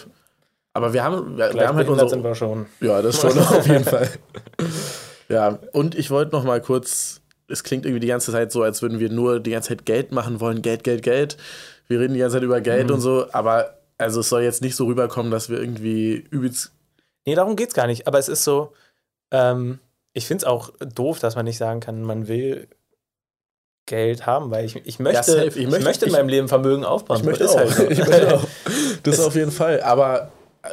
[0.74, 2.10] Aber wir haben, wir, wir haben halt unsere.
[2.10, 2.66] sind wir schon.
[2.82, 4.10] Ja, das schon auf jeden Fall.
[5.30, 8.82] Ja, und ich wollte noch mal kurz, es klingt irgendwie die ganze Zeit so, als
[8.82, 11.38] würden wir nur die ganze Zeit Geld machen wollen, Geld, Geld, Geld.
[11.88, 12.96] Wir reden die ganze Zeit über Geld Mhm.
[12.96, 16.72] und so, aber also es soll jetzt nicht so rüberkommen, dass wir irgendwie übelst.
[17.26, 18.08] Nee, darum geht's gar nicht.
[18.08, 18.74] Aber es ist so,
[19.32, 19.80] ähm,
[20.14, 22.68] ich finde es auch doof, dass man nicht sagen kann, man will
[23.86, 25.48] Geld haben, weil ich, ich möchte, safe.
[25.48, 27.18] Ich ich möchte- in ich- meinem Leben Vermögen aufbauen.
[27.20, 27.62] Ich möchte Das auch.
[27.62, 28.02] ist halt so.
[28.02, 28.44] ich möchte auch.
[29.04, 29.82] Das Es- auf jeden Fall.
[29.82, 30.32] Aber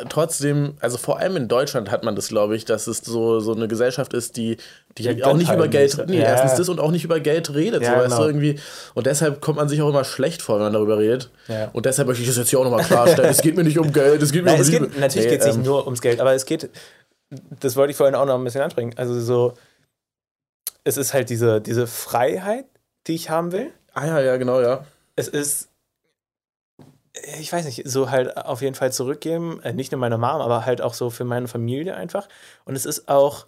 [0.08, 3.54] trotzdem, also vor allem in Deutschland hat man das, glaube ich, dass es so, so
[3.54, 4.56] eine Gesellschaft ist, die,
[4.98, 6.08] die Ja, auch nicht über Geld, nicht.
[6.08, 6.24] nee, Ja.
[6.26, 7.82] erstens das und auch nicht über Geld redet.
[7.82, 8.22] Ja, so, weißt genau.
[8.22, 8.60] du, irgendwie.
[8.94, 11.30] Und deshalb kommt man sich auch immer schlecht vor, wenn man darüber redet.
[11.72, 13.30] Und deshalb möchte ich das jetzt hier auch nochmal klarstellen.
[13.30, 14.88] es geht mir nicht um Geld, es geht mir Nein, um es Liebe.
[14.88, 16.70] geht, natürlich Nee, geht es nicht ähm, nur ums Geld, aber es geht,
[17.60, 18.92] das wollte ich vorhin auch noch ein bisschen ansprechen.
[18.96, 19.54] Also so,
[20.84, 22.66] es ist halt diese, diese Freiheit,
[23.06, 23.70] die ich haben will.
[23.92, 24.84] Ah ja, ja, genau, ja.
[25.16, 25.68] Es ist,
[27.38, 30.66] ich weiß nicht, so halt auf jeden Fall zurückgeben, äh, nicht nur meiner Mom, aber
[30.66, 32.28] halt auch so für meine Familie einfach.
[32.64, 33.46] Und es ist auch,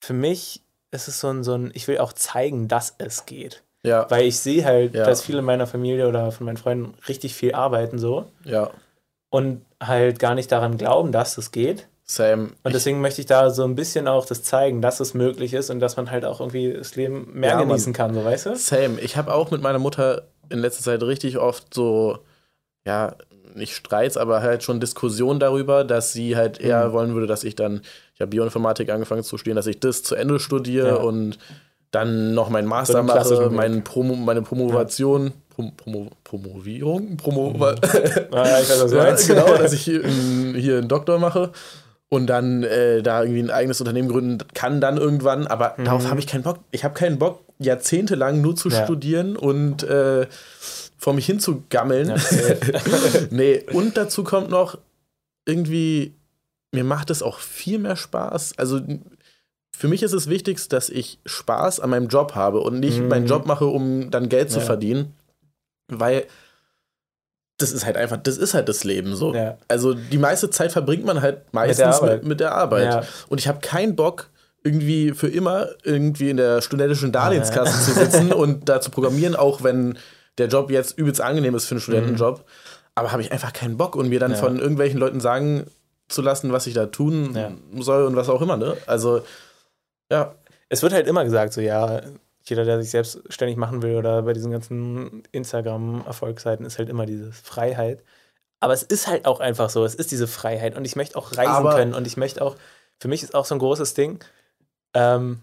[0.00, 3.62] für mich, es ist so ein, so ein, ich will auch zeigen, dass es geht.
[3.84, 5.04] Ja, Weil ich sehe halt, Ja.
[5.04, 8.70] dass viele meiner Familie oder von meinen Freunden richtig viel arbeiten so ja.
[9.30, 11.88] und halt gar nicht daran glauben, dass es geht.
[12.04, 12.50] Same.
[12.62, 15.70] Und deswegen möchte ich da so ein bisschen auch das zeigen, dass es möglich ist
[15.70, 18.56] und dass man halt auch irgendwie das Leben mehr Ja, genießen kann, so weißt du?
[18.56, 19.00] Same.
[19.00, 22.18] Ich habe auch mit meiner Mutter in letzter Zeit richtig oft so,
[22.84, 23.14] ja,
[23.54, 26.92] nicht Streits, aber halt schon Diskussionen darüber, dass sie halt eher Mhm.
[26.92, 27.82] wollen würde, dass ich dann,
[28.14, 30.94] ich habe Bioinformatik angefangen zu studieren, dass ich das zu Ende studiere Ja.
[30.96, 31.38] und
[31.90, 33.52] dann noch meinen Master mache, klassischen Weg.
[33.52, 37.52] mein Promo, meine Promovation, Prom Promo, Promovierung, Promo,
[38.32, 38.92] Ah, ich weiß, was
[39.28, 41.52] ja, genau, dass ich hier, hier einen Doktor mache
[42.08, 46.20] und dann äh, da irgendwie ein eigenes Unternehmen gründen kann dann irgendwann, aber darauf habe
[46.20, 46.60] ich keinen Bock.
[46.70, 48.74] Ich habe keinen Bock, jahrzehntelang nur zu Mhm.
[48.74, 48.84] Ja.
[48.84, 50.26] studieren und äh,
[51.02, 52.10] vor mich hin zu gammeln.
[52.10, 52.16] Ja,
[53.30, 54.78] nee, und dazu kommt noch
[55.44, 56.14] irgendwie,
[56.70, 58.54] mir macht es auch viel mehr Spaß.
[58.56, 58.80] Also
[59.76, 63.08] für mich ist es wichtigst, dass ich Spaß an meinem Job habe und nicht Mhm.
[63.08, 64.64] meinen Job mache, um dann Geld zu Ja.
[64.64, 65.14] verdienen.
[65.88, 66.26] Weil
[67.58, 69.34] das ist halt einfach, das ist halt das Leben so.
[69.34, 69.58] Ja.
[69.66, 72.24] Also die meiste Zeit verbringt man halt meistens mit, Arbeit.
[72.24, 72.84] mit der Arbeit.
[72.84, 73.02] Ja.
[73.28, 74.30] Und ich habe keinen Bock,
[74.62, 79.64] irgendwie für immer irgendwie in der studentischen Darlehenskasse zu sitzen und da zu programmieren, auch
[79.64, 79.98] wenn
[80.38, 82.44] der Job jetzt übelst angenehm ist für einen Studentenjob.
[82.94, 84.36] Aber habe ich einfach keinen Bock und mir dann Ja.
[84.38, 85.66] von irgendwelchen Leuten sagen
[86.08, 87.52] zu lassen, was ich da tun Ja.
[87.82, 88.56] soll und was auch immer.
[88.56, 88.76] Ne?
[88.86, 89.22] Also,
[90.10, 90.34] ja,
[90.68, 92.00] Es wird halt immer gesagt, so ja,
[92.44, 97.30] jeder, der sich selbstständig machen will oder bei diesen ganzen Instagram-Erfolgsseiten, ist halt immer diese
[97.30, 98.02] Freiheit.
[98.60, 101.32] Aber es ist halt auch einfach so, es ist diese Freiheit und ich möchte auch
[101.36, 102.56] reisen Aber- können und ich möchte auch,
[103.00, 104.18] für mich ist auch so ein großes Ding,
[104.94, 105.42] ähm,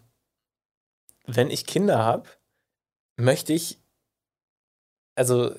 [1.26, 2.24] wenn ich Kinder habe,
[3.18, 3.79] möchte ich
[5.20, 5.52] also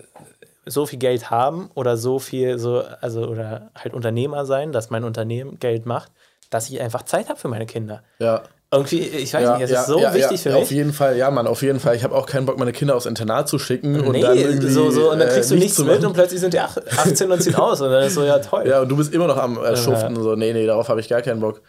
[0.66, 5.04] so viel Geld haben oder so viel, so, also oder halt Unternehmer sein, dass mein
[5.04, 6.10] Unternehmen Geld macht,
[6.50, 8.02] dass ich einfach Zeit habe für meine Kinder.
[8.18, 8.42] ja,
[8.72, 10.70] Irgendwie, ich weiß Ja, nicht, es ja, ist so ja, wichtig ja, für Auf mich.
[10.70, 11.96] jeden Fall, ja, Mann, auf jeden Fall.
[11.96, 14.68] Ich habe auch keinen Bock, meine Kinder aufs Internat zu schicken und Nee, dann irgendwie.
[14.70, 16.76] so, so, und dann äh, kriegst du nichts zu mit und plötzlich sind die ach-
[16.76, 18.66] 18 und ziehen aus und dann ist so, ja toll.
[18.68, 20.14] Ja, und du bist immer noch am äh, Schuften.
[20.16, 20.22] Ja.
[20.22, 21.62] So, nee, nee, darauf habe ich gar keinen Bock.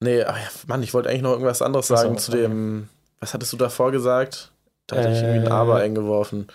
[0.00, 0.36] Nee, ach
[0.68, 2.88] Mann, ich wollte eigentlich noch irgendwas anderes Ach so, sagen zu dem.
[3.20, 4.50] Was hattest du davor gesagt?
[4.88, 6.48] Da hatte ich irgendwie ein Äh, Aber eingeworfen.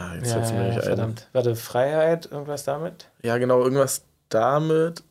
[0.00, 0.82] Ah, jetzt ja, mir ja, nicht ein.
[0.84, 1.28] verdammt.
[1.32, 3.08] Warte, Freiheit, irgendwas damit?
[3.22, 5.02] Ja, genau, irgendwas damit.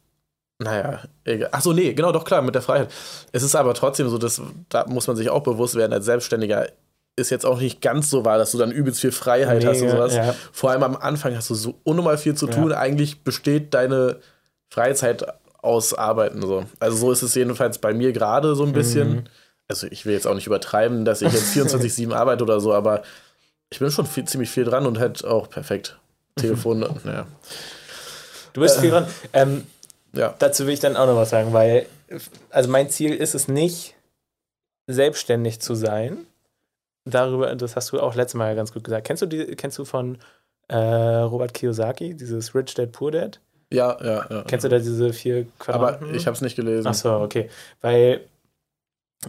[0.58, 1.49] Naja, egal.
[1.54, 2.91] Achso, nee, genau, doch klar, mit der Freiheit.
[3.32, 6.67] Es ist aber trotzdem so, dass, da muss man sich auch bewusst werden, als Selbstständiger
[7.15, 9.88] ist jetzt auch nicht ganz so wahr, dass du dann übelst viel Freiheit hast und
[9.88, 10.15] Mega, sowas.
[10.15, 10.36] ja.
[10.52, 12.54] Vor allem am Anfang hast du so unnormal viel zu Ja.
[12.54, 12.71] tun.
[12.73, 14.17] Eigentlich besteht deine
[14.69, 15.25] Freizeit
[15.62, 16.63] aus Arbeiten so.
[16.80, 19.10] Also so ist es jedenfalls bei mir gerade so ein bisschen.
[19.12, 19.23] Mhm.
[19.67, 23.04] Also ich will jetzt auch nicht übertreiben, dass ich jetzt 24-7 arbeite oder so, aber
[23.69, 25.97] ich bin schon viel, ziemlich viel dran und halt auch perfekt.
[26.36, 27.27] Telefon, naja.
[28.53, 29.08] Du bist viel dran.
[29.34, 29.67] Ähm,
[30.13, 30.34] Ja.
[30.39, 31.86] dazu will ich dann auch noch was sagen, weil,
[32.49, 33.95] also mein Ziel ist es nicht,
[34.88, 36.25] selbstständig zu sein.
[37.05, 39.05] Darüber, das hast du auch letztes Mal ganz gut gesagt.
[39.05, 40.17] Kennst du die, kennst du von
[40.67, 43.39] äh, Robert Kiyosaki, dieses Rich Dad Poor Dad?
[43.71, 44.43] Ja, ja, ja.
[44.47, 46.15] Kennst du da diese vier aber Quadranten?
[46.15, 46.88] ich habe es nicht gelesen.
[46.88, 47.49] Ach so, okay.
[47.82, 48.21] Weil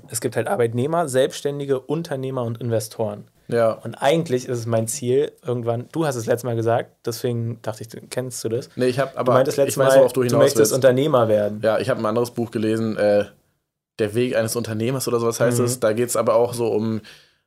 [0.09, 3.29] es gibt halt Arbeitnehmer, Selbstständige, Unternehmer und Investoren.
[3.53, 3.73] Ja.
[3.73, 7.83] Und eigentlich ist es mein Ziel, irgendwann, du hast es letztes Mal gesagt, deswegen dachte
[7.83, 8.69] ich, du- kennst du das?
[8.77, 10.73] Nee, ich habe Du aber meintest ich letztes weiß, Mal, worauf du du möchtest willst.
[10.73, 11.61] Unternehmer werden.
[11.63, 13.25] Ja, ich habe ein anderes Buch gelesen, äh,
[13.99, 15.65] Der Weg eines Unternehmers oder sowas heißt Mhm.
[15.67, 15.79] es.
[15.81, 17.03] Da geht es aber auch so um,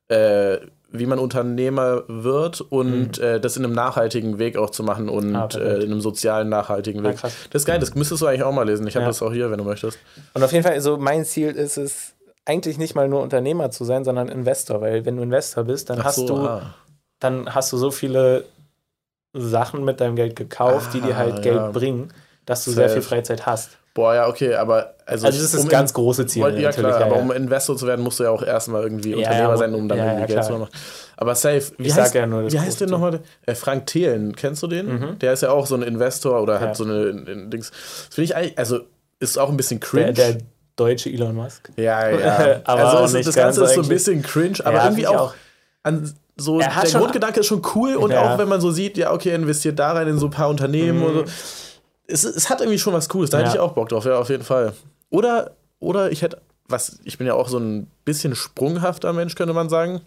[0.08, 0.58] äh,
[0.92, 5.30] wie man Unternehmer wird und äh, das in einem nachhaltigen Weg auch zu machen und
[5.30, 5.34] Mhm.
[5.36, 7.16] Ah, äh, in einem sozialen, nachhaltigen Ah, Weg.
[7.16, 7.34] krass.
[7.50, 8.86] das ist geil, das müsstest du eigentlich auch mal lesen.
[8.86, 9.08] Ich habe Ja.
[9.08, 9.98] das auch hier, wenn du möchtest.
[10.34, 12.14] Und auf jeden Fall, so mein Ziel ist es,
[12.46, 14.80] eigentlich nicht mal nur Unternehmer zu sein, sondern Investor.
[14.80, 16.74] Weil wenn du Investor bist, dann Ach hast so, du, ah.
[17.20, 18.44] dann hast du so viele
[19.32, 21.40] Sachen mit deinem Geld gekauft, die dir Ah, halt ja.
[21.40, 22.12] Geld bringen,
[22.46, 23.00] dass du sehr Safe.
[23.00, 23.78] viel Freizeit hast.
[23.94, 26.42] Boah, ja, okay, aber also, Also das ist das um ganz große Ziel.
[26.42, 27.22] Ja, natürlich, klar, aber ja.
[27.22, 30.26] um Investor zu werden, musst du ja auch erstmal irgendwie Unternehmer sein, um dann irgendwie
[30.32, 30.68] Geld zu machen.
[31.16, 33.20] Aber safe, wie Ich sag heißt, ja nur das wie heißt der nochmal?
[33.46, 34.86] Äh, Frank Thelen, kennst du den?
[34.98, 35.18] Mhm.
[35.20, 37.70] Der ist ja auch so ein Investor oder hat so eine in, in Dings.
[37.70, 38.80] Das finde ich eigentlich, also
[39.20, 40.12] ist auch ein bisschen cringe.
[40.12, 40.42] Der, der
[40.76, 41.70] deutsche Elon Musk.
[41.76, 42.60] ja, ja.
[42.64, 45.08] Aber also auch das ganz Ganze ist so ein bisschen cringe, aber Ja, irgendwie ich
[45.08, 45.34] auch,
[45.82, 48.34] an so Er hat der schon- Grundgedanke ist schon cool und Ja.
[48.34, 50.48] auch wenn man so sieht, ja, okay, er investiert da rein in so ein paar
[50.48, 51.04] Unternehmen Mhm.
[51.04, 51.24] und so.
[52.06, 53.54] Es, es hat irgendwie schon was Cooles, da hätte Ja.
[53.54, 54.72] ich auch Bock drauf, ja, auf jeden Fall.
[55.10, 59.54] Oder, oder ich hätte, was, ich bin ja auch so ein bisschen sprunghafter Mensch, könnte
[59.54, 60.00] man sagen.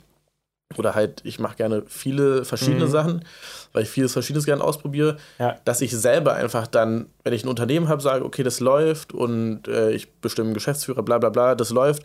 [0.76, 2.90] Oder halt, ich mache gerne viele verschiedene Mhm.
[2.92, 3.26] Sachen,
[3.72, 5.56] weil ich vieles Verschiedenes gerne ausprobiere, Ja.
[5.64, 9.68] dass ich selber einfach dann, wenn ich ein Unternehmen habe, sage, okay, das läuft und
[9.70, 12.04] äh, ich bestimme einen Geschäftsführer, bla bla bla, das läuft.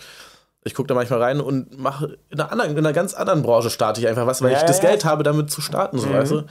[0.65, 3.69] Ich gucke da manchmal rein und mache in einer, anderen, in einer ganz anderen Branche
[3.69, 4.91] starte ich einfach was, weil Ja, ich das ja.
[4.91, 6.13] Geld habe, damit zu starten, so Mhm.
[6.13, 6.43] weißt du.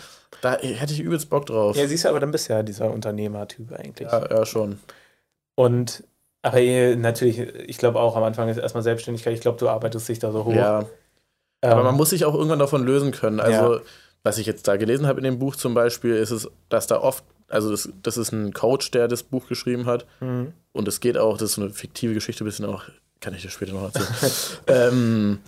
[0.41, 1.77] Da hätte ich übelst Bock drauf.
[1.77, 4.11] Ja, siehst du, aber dann bist du ja dieser Unternehmertyp eigentlich.
[4.11, 4.79] Ja, ja, schon.
[5.55, 6.03] Und
[6.41, 9.33] aber eh, natürlich, ich glaube auch am Anfang ist erstmal Selbstständigkeit.
[9.33, 10.53] Ich glaube, du arbeitest dich da so hoch.
[10.53, 10.83] Ja,
[11.61, 13.39] aber man muss sich auch irgendwann davon lösen können.
[13.39, 13.81] Also, Ja.
[14.23, 16.99] was ich jetzt da gelesen habe in dem Buch zum Beispiel, ist es, dass da
[17.01, 20.05] oft, also das, das ist ein Coach, der das Buch geschrieben hat.
[20.19, 20.53] Mhm.
[20.73, 22.83] Und es geht auch, das ist so eine fiktive Geschichte, ein bisschen auch,
[23.19, 24.07] kann ich dir später noch erzählen.
[24.67, 25.39] ähm,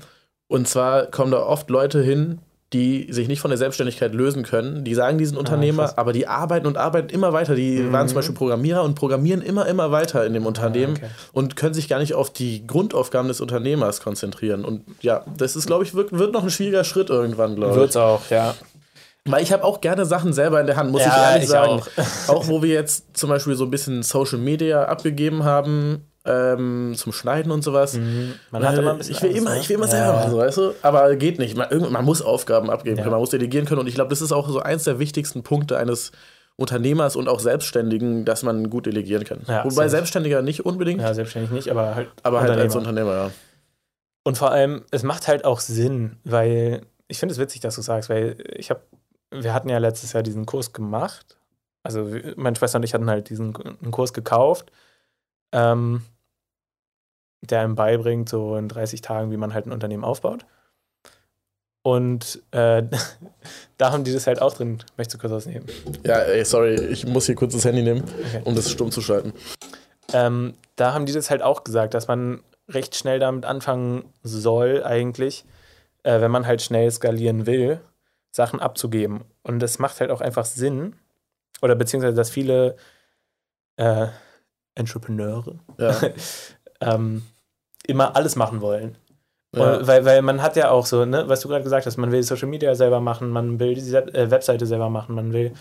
[0.47, 2.39] und zwar kommen da oft Leute hin,
[2.73, 4.83] die sich nicht von der Selbstständigkeit lösen können.
[4.83, 7.53] Die sagen, die sind Unternehmer, Ah, aber die arbeiten und arbeiten immer weiter.
[7.55, 7.91] Die Mhm.
[7.93, 11.07] waren zum Beispiel Programmierer und programmieren immer, immer weiter in dem Unternehmen okay.
[11.31, 14.65] und können sich gar nicht auf die Grundaufgaben des Unternehmers konzentrieren.
[14.65, 17.77] Und ja, das ist, glaube ich, wird, wird noch ein schwieriger Schritt irgendwann, glaube ich.
[17.77, 18.55] Wird's auch, ja.
[19.25, 21.49] Weil ich habe auch gerne Sachen selber in der Hand, muss Ja, ich ehrlich ich
[21.49, 21.71] sagen.
[21.71, 21.87] auch.
[22.27, 22.47] Auch.
[22.49, 27.51] wo wir jetzt zum Beispiel so ein bisschen Social Media abgegeben haben, ähm, zum Schneiden
[27.51, 27.93] und sowas.
[27.95, 28.33] Mhm.
[28.51, 29.59] Man hat immer ein bisschen ich will Angst, immer, ne?
[29.59, 29.91] ich will immer Ja.
[29.91, 30.73] selber machen, so, weißt du?
[30.81, 31.57] Aber geht nicht.
[31.57, 33.03] Man, man muss Aufgaben abgeben Ja.
[33.03, 33.81] können, man muss delegieren können.
[33.81, 36.11] Und ich glaube, das ist auch so eins der wichtigsten Punkte eines
[36.55, 39.41] Unternehmers und auch Selbstständigen, dass man gut delegieren kann.
[39.47, 39.87] Ja, Wobei.
[39.89, 42.09] Selbstständiger nicht unbedingt, Ja, selbstständig nicht, aber halt.
[42.21, 43.13] aber halt als Unternehmer.
[43.15, 43.31] Ja.
[44.23, 47.81] Und vor allem, es macht halt auch Sinn, weil ich finde es witzig, dass du
[47.81, 48.81] sagst, weil ich habe,
[49.31, 51.37] wir hatten ja letztes Jahr diesen Kurs gemacht.
[51.81, 52.07] Also
[52.37, 53.51] meine Schwester und ich hatten halt diesen
[53.91, 54.71] Kurs gekauft,
[55.51, 56.03] ähm,
[57.49, 60.45] der einem beibringt, so in 30 Tagen, wie man halt ein Unternehmen aufbaut.
[61.81, 62.83] Und äh,
[63.77, 64.79] da haben die das halt auch drin.
[64.97, 65.65] Möchtest du kurz was nehmen?
[66.05, 68.41] Ja, ey, sorry, ich muss hier kurz das Handy nehmen, Okay.
[68.45, 69.33] um das stumm zu schalten.
[70.13, 74.83] Ähm, da haben die das halt auch gesagt, dass man recht schnell damit anfangen soll,
[74.83, 75.43] eigentlich,
[76.03, 77.81] äh, wenn man halt schnell skalieren will,
[78.31, 79.25] Sachen abzugeben.
[79.43, 80.95] Und das macht halt auch einfach Sinn,
[81.61, 82.75] oder beziehungsweise, dass viele
[83.77, 84.07] äh,
[84.75, 85.99] Entrepreneure Ja.
[86.81, 87.23] ähm,
[87.87, 88.97] immer alles machen wollen.
[89.55, 89.85] ja.
[89.85, 92.23] Weil, weil man hat ja auch so, ne, was du gerade gesagt hast, man will
[92.23, 95.53] Social Media selber machen, man will die äh, Webseite selber machen, man will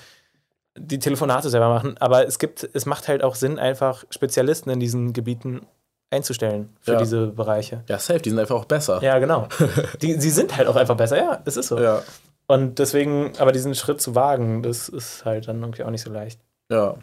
[0.78, 4.80] die Telefonate selber machen, aber es gibt, es macht halt auch Sinn, einfach Spezialisten in
[4.80, 5.66] diesen Gebieten
[6.10, 6.98] einzustellen für Ja.
[6.98, 7.84] diese Bereiche.
[7.88, 9.02] Ja, safe, die sind einfach auch besser.
[9.02, 9.48] Ja, genau.
[10.02, 11.16] Die, sie sind halt auch einfach besser.
[11.18, 11.78] Ja, es ist so.
[11.78, 12.02] Ja,
[12.46, 16.10] Und deswegen, aber diesen Schritt zu wagen, das ist halt dann irgendwie auch nicht so
[16.10, 16.40] leicht.
[16.70, 16.94] ja.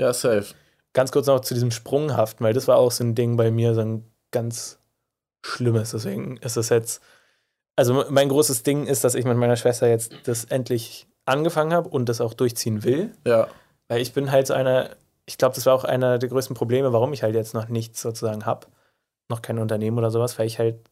[0.00, 0.54] Ja, safe.
[0.92, 3.74] Ganz kurz noch zu diesem Sprunghaften, weil das war auch so ein Ding bei mir,
[3.74, 4.78] so ein ganz
[5.44, 5.92] schlimmes.
[5.92, 7.02] Deswegen ist es jetzt,
[7.76, 11.88] also mein großes Ding ist, dass ich mit meiner Schwester jetzt das endlich angefangen habe
[11.88, 13.12] und das auch durchziehen will.
[13.26, 13.48] Ja,
[13.88, 14.90] Weil ich bin halt so einer,
[15.26, 18.00] ich glaube, das war auch einer der größten Probleme, warum ich halt jetzt noch nichts
[18.00, 18.66] sozusagen habe.
[19.30, 20.88] Noch kein Unternehmen oder sowas, weil ich halt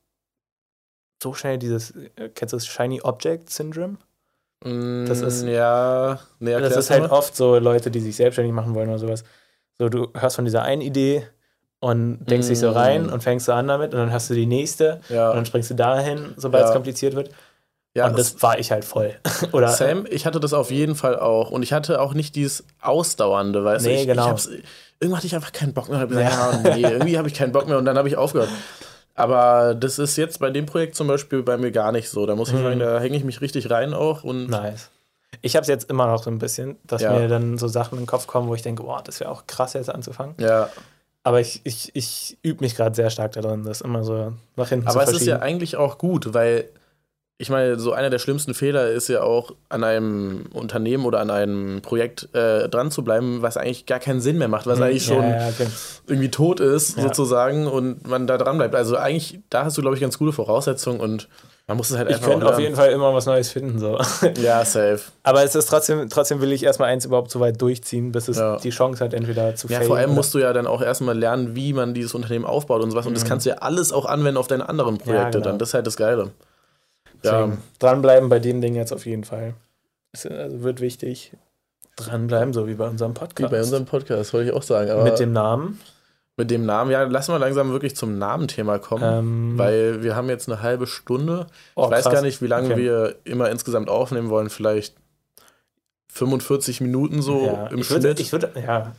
[1.22, 3.96] so schnell dieses, äh, kennst du das Shiny Object Syndrome?
[4.61, 7.11] Das ist- Mm, ja, nee, das ist halt mal.
[7.11, 9.25] oft so Leute, die sich selbstständig machen wollen oder sowas.
[9.79, 11.27] So, du hörst von dieser einen Idee
[11.80, 12.76] und denkst dich so Mm.
[12.76, 15.46] rein und fängst so an damit und dann hast du die nächste Ja, und dann
[15.46, 16.74] springst du dahin, sobald es Ja.
[16.74, 17.30] kompliziert wird.
[17.94, 19.14] ja und das war ich halt voll.
[19.52, 21.50] oder Sam, ich hatte das auf jeden Fall auch.
[21.50, 23.90] Und ich hatte auch nicht dieses Ausdauernde, weißt du?
[23.90, 24.34] Nee, ich, genau.
[24.34, 24.48] Ich
[25.00, 26.00] irgendwann hatte ich einfach keinen Bock mehr.
[26.00, 26.70] Hab gesagt, Ja.
[26.70, 26.74] ja.
[26.76, 28.48] nee, irgendwie habe ich keinen Bock mehr und dann habe ich aufgehört.
[29.14, 32.26] Aber das ist jetzt bei dem Projekt zum Beispiel bei mir gar nicht so.
[32.26, 32.62] Da muss ich Mhm.
[32.62, 34.24] sagen, da hänge ich mich richtig rein auch.
[34.24, 34.90] Und Nice.
[35.42, 37.12] Ich habe es jetzt immer noch so ein bisschen, dass Ja.
[37.12, 39.46] mir dann so Sachen in den Kopf kommen, wo ich denke, boah, das wäre auch
[39.46, 40.34] krass jetzt anzufangen.
[40.38, 40.68] ja,
[41.26, 44.86] Aber ich, ich, ich übe mich gerade sehr stark darin, das immer so nach hinten
[44.86, 46.66] aber zu es ist ja eigentlich auch gut, weil
[47.36, 51.30] ich meine, so einer der schlimmsten Fehler ist ja auch, an einem Unternehmen oder an
[51.30, 55.04] einem Projekt äh, dran zu bleiben, was eigentlich gar keinen Sinn mehr macht, was eigentlich
[55.04, 55.32] schon Mhm.
[55.32, 55.66] Ja, ja, okay.
[56.06, 57.02] irgendwie tot ist, Ja.
[57.02, 58.76] sozusagen, und man da dran bleibt.
[58.76, 61.28] Also eigentlich, da hast du, glaube ich, ganz gute Voraussetzungen und
[61.68, 63.79] man muss es halt Ich einfach könnte auch auf jeden Fall immer was Neues finden.
[63.79, 63.98] So.
[64.40, 65.00] Ja, safe.
[65.24, 68.37] Aber es ist trotzdem, trotzdem will ich erstmal eins überhaupt so weit durchziehen, bis es
[68.37, 68.57] Ja.
[68.59, 71.18] die Chance hat, entweder zu Ja, faillen vor allem musst du ja dann auch erstmal
[71.18, 73.07] lernen, wie man dieses Unternehmen aufbaut und sowas.
[73.07, 73.29] Und das Mhm.
[73.29, 75.44] kannst du ja alles auch anwenden auf deine anderen Projekte genau.
[75.44, 75.59] dann.
[75.59, 76.31] Das ist halt das Geile.
[77.22, 79.55] Ja, Deswegen Dranbleiben bei dem Ding jetzt auf jeden Fall.
[80.12, 81.33] Es also wird wichtig.
[81.96, 83.50] Dranbleiben, so wie bei unserem wie Podcast.
[83.50, 85.02] bei unserem Podcast, wollte ich auch sagen.
[85.02, 85.81] Mit dem Namen.
[86.37, 89.03] Mit dem Namen, ja, lass mal langsam wirklich zum Namenthema kommen.
[89.05, 91.46] Ähm, Weil wir haben jetzt eine halbe Stunde.
[91.75, 92.12] oh, ich weiß krass.
[92.14, 92.77] gar nicht, wie lange Okay.
[92.83, 94.51] wir immer insgesamt aufnehmen wollen.
[94.51, 94.94] Vielleicht
[96.12, 98.03] 45 Minuten so ja, im ich Schnitt.
[98.03, 98.92] würde, ich würde, ja.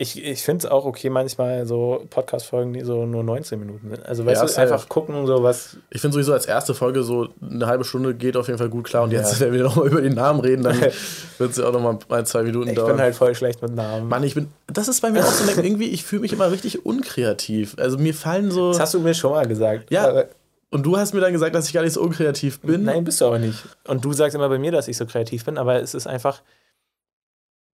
[0.00, 4.06] Ich, ich finde es auch okay, manchmal so Podcast-Folgen, die so nur 19 Minuten sind.
[4.06, 4.60] Also, weißt Ja, du, safe.
[4.72, 5.76] einfach gucken, so was.
[5.90, 8.84] Ich finde sowieso als erste Folge so eine halbe Stunde geht auf jeden Fall gut
[8.86, 9.02] klar.
[9.02, 9.46] Und jetzt, Ja.
[9.46, 10.80] wenn wir nochmal über den Namen reden, dann
[11.38, 12.92] wird es ja auch nochmal ein, zwei Minuten Ich dauern.
[12.92, 14.08] bin halt voll schlecht mit Namen.
[14.08, 14.48] Mann, ich bin.
[14.68, 17.74] Das ist bei mir auch so irgendwie, ich fühle mich immer richtig unkreativ.
[17.78, 18.68] Also mir fallen so.
[18.70, 19.90] das hast du mir schon mal gesagt.
[19.90, 20.26] Ja,
[20.70, 22.84] Und du hast mir dann gesagt, dass ich gar nicht so unkreativ bin.
[22.84, 23.64] nein, bist du aber nicht.
[23.88, 26.40] Und du sagst immer bei mir, dass ich so kreativ bin, aber es ist einfach.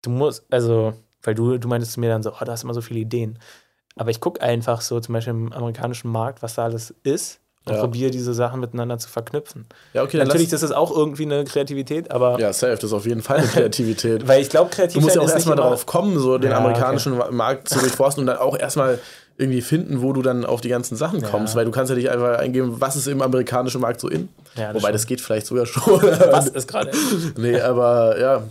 [0.04, 2.74] Du musst, also, weil du, du meintest zu mir dann so, oh, du hast immer
[2.74, 3.40] so viele Ideen.
[3.96, 7.74] Aber ich gucke einfach so zum Beispiel im amerikanischen Markt, was da alles ist und
[7.76, 7.80] Ja.
[7.80, 9.68] probiere diese Sachen miteinander zu verknüpfen.
[9.94, 12.94] Ja, okay, dann Natürlich, das ist auch irgendwie eine Kreativität, aber Ja, safe, das ist
[12.94, 14.28] auf jeden Fall eine Kreativität.
[14.28, 17.18] weil ich glaube, Du kreativ musst ja auch erstmal darauf kommen, so den Ja, amerikanischen
[17.32, 19.00] Markt zu durchforsten und dann auch erstmal
[19.38, 21.30] irgendwie finden, wo du dann auf die ganzen Sachen Ja.
[21.30, 24.30] kommst, weil du kannst ja nicht einfach eingeben, was ist im amerikanischen Markt so in.
[24.56, 25.08] Ja, Wobei, das stimmt.
[25.10, 25.84] geht vielleicht sogar schon.
[26.04, 26.92] was ist gerade.
[27.38, 28.44] nee, aber ja.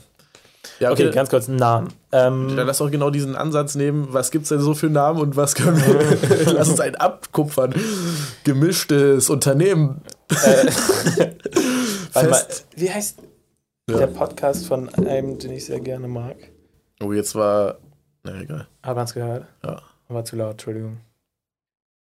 [0.82, 1.92] Ja, Okay, okay, ganz kurz, Namen.
[2.10, 4.08] Ähm, dann lass doch genau diesen Ansatz nehmen.
[4.10, 6.52] Was gibt's denn so für Namen und was können wir.
[6.54, 7.72] lass uns einen abkupfern.
[8.42, 10.02] Gemischtes Unternehmen.
[10.44, 10.66] äh,
[12.28, 12.42] mal,
[12.74, 13.18] wie heißt
[13.88, 13.96] Ja.
[13.98, 16.34] der Podcast von einem, den ich sehr gerne mag?
[17.00, 17.78] Oh, jetzt war.
[18.24, 18.66] Na egal.
[18.82, 19.46] Hat man es gehört?
[19.64, 19.82] Ja.
[20.08, 20.98] War zu laut, Entschuldigung.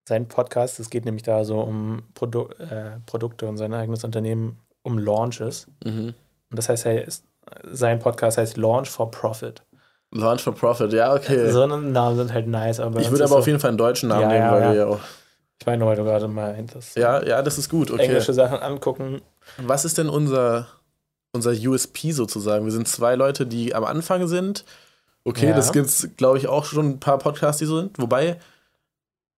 [0.06, 4.58] Sein Podcast, es geht nämlich da so um Produ äh, Produkte und sein eigenes Unternehmen,
[4.82, 5.66] um Launches.
[5.82, 6.12] Mhm.
[6.50, 7.24] Und das heißt, er ist,
[7.64, 9.62] sein Podcast heißt Launch for Profit.
[10.12, 11.50] Launch for Profit, ja, okay.
[11.50, 13.68] So einen Namen sind halt nice, aber ich es würde aber so, auf jeden Fall
[13.68, 14.68] einen deutschen Namen Ja, nehmen, ja, weil ja.
[14.72, 15.00] wir ja auch.
[15.58, 18.02] Ich meine, weil du gerade mal das Ja, ja, das ist gut, okay.
[18.04, 19.22] englische Sachen angucken.
[19.58, 20.66] Was ist denn unser,
[21.32, 22.64] unser USP sozusagen?
[22.66, 24.64] Wir sind zwei Leute, die am Anfang sind.
[25.24, 27.98] Okay, das gibt's, glaube ich, auch schon ein paar Podcasts, die so sind.
[27.98, 28.38] Wobei,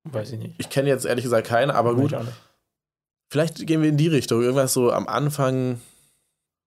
[0.04, 0.54] Weiß ich nicht.
[0.58, 2.12] ich kenne jetzt ehrlich gesagt keine, aber gut.
[2.12, 2.36] Ich auch nicht.
[3.30, 4.42] Vielleicht gehen wir in die Richtung.
[4.42, 5.80] Irgendwas so am Anfang.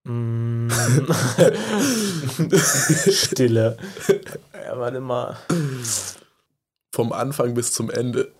[0.04, 0.68] Mm.
[3.12, 3.78] Stille.
[4.66, 5.38] Ja, warte mal.
[6.94, 8.32] Vom Anfang bis zum Ende.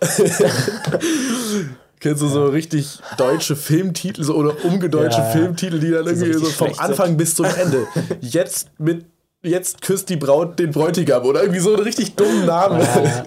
[2.00, 5.30] Kennst du so richtig deutsche Filmtitel so, oder umgedeutsche Ja, ja.
[5.30, 7.16] Filmtitel, die dann Die irgendwie so vom Anfang sind.
[7.16, 7.86] bis zum Ende.
[8.20, 9.06] Jetzt mit
[9.44, 12.80] Jetzt küsst die Braut den Bräutigam oder irgendwie so einen richtig dummen Namen.
[12.80, 13.24] Ja,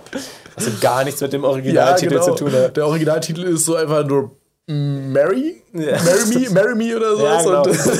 [0.56, 2.78] was so gar nichts mit dem Originaltitel zu tun hat.
[2.78, 4.32] Der Originaltitel ist so einfach nur
[4.68, 5.62] Mary?
[5.74, 6.02] Ja.
[6.04, 8.00] Marry me, marry me oder Ja, sowas.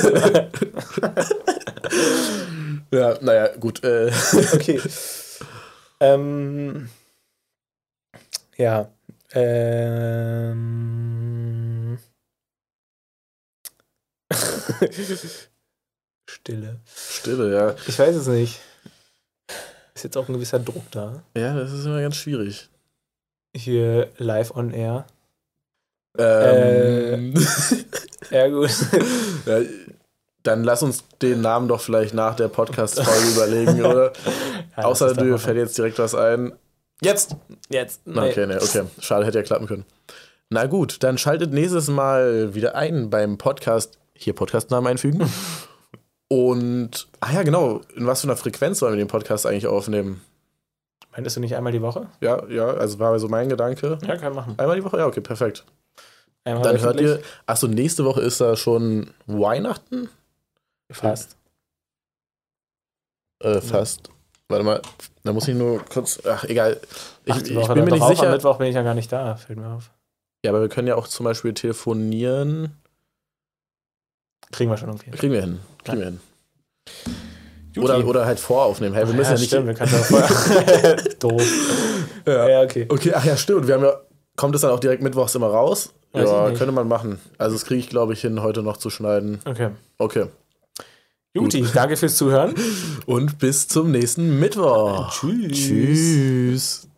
[0.98, 1.16] genau.
[2.92, 3.82] Ja, naja, gut.
[3.84, 4.10] Äh,
[4.54, 4.80] Okay.
[6.00, 6.88] ähm,
[8.56, 8.88] ja.
[10.66, 11.98] Ähm,
[16.28, 16.80] Stille.
[16.94, 17.74] Stille, ja.
[17.86, 18.60] Ich weiß es nicht.
[19.94, 21.22] Ist jetzt auch ein gewisser Druck da.
[21.36, 22.68] Ja, das ist immer ganz schwierig.
[23.54, 25.06] hier live on air.
[26.18, 27.34] Ähm,
[28.30, 28.70] Ja, gut.
[29.46, 29.60] ja,
[30.42, 34.12] dann lass uns den Namen doch vielleicht nach der Podcast-Folge überlegen, oder?
[34.76, 36.52] Ja, Außer dir fällt jetzt direkt was ein.
[37.00, 37.34] Jetzt!
[37.70, 38.02] Jetzt.
[38.04, 38.82] Na, Okay, nee, okay.
[39.00, 39.86] Schade, hätte ja klappen können.
[40.50, 43.98] Na gut, dann schaltet nächstes Mal wieder ein beim Podcast.
[44.14, 45.30] Hier Podcastnamen einfügen.
[46.28, 47.80] Und, ah ja, genau.
[47.94, 50.20] In was für einer Frequenz sollen wir den Podcast eigentlich aufnehmen?
[51.12, 52.08] Meintest du nicht einmal die Woche?
[52.20, 53.98] Ja, ja, also war so mein Gedanke.
[54.06, 54.54] Ja, kann machen.
[54.58, 54.98] Einmal die Woche?
[54.98, 55.64] Ja, okay, perfekt.
[56.46, 60.08] Einmal Dann hört ihr, achso, nächste Woche ist da schon Weihnachten?
[60.92, 61.36] Fast.
[63.42, 64.10] Äh, fast.
[64.48, 64.80] Warte mal,
[65.24, 66.80] da muss ich nur kurz, ach, egal.
[67.24, 68.30] Ich, Ach, ich bin mir nicht darauf, Am sicher.
[68.30, 69.90] Mittwoch bin ich ja gar nicht da, fällt mir auf.
[70.44, 72.76] Ja, aber wir können ja auch zum Beispiel telefonieren.
[74.52, 75.10] Kriegen wir schon irgendwie.
[75.10, 75.58] Kriegen wir hin.
[75.84, 76.20] Kriegen wir hin.
[77.76, 78.94] Oder, oder halt voraufnehmen.
[78.94, 79.48] Hey, wir müssen ja, nicht.
[79.48, 80.96] stimmt, wir können ja vorher.
[81.18, 81.42] Doof.
[82.24, 82.48] Ja.
[82.48, 82.86] Ja, okay.
[82.88, 83.66] Okay, ach ja, stimmt.
[83.66, 84.00] Wir haben ja,
[84.36, 85.92] kommt es dann auch direkt mittwochs immer raus?
[86.16, 87.18] Weiß ja, könnte man machen.
[87.38, 89.40] Also, das kriege ich, glaube ich, hin, heute noch zu schneiden.
[89.44, 89.70] Okay.
[89.98, 90.26] Okay.
[91.34, 92.54] Juti, danke fürs Zuhören.
[93.04, 95.10] Und bis zum nächsten Mittwoch.
[95.12, 95.52] Tschüss.
[95.52, 96.88] Tschüss.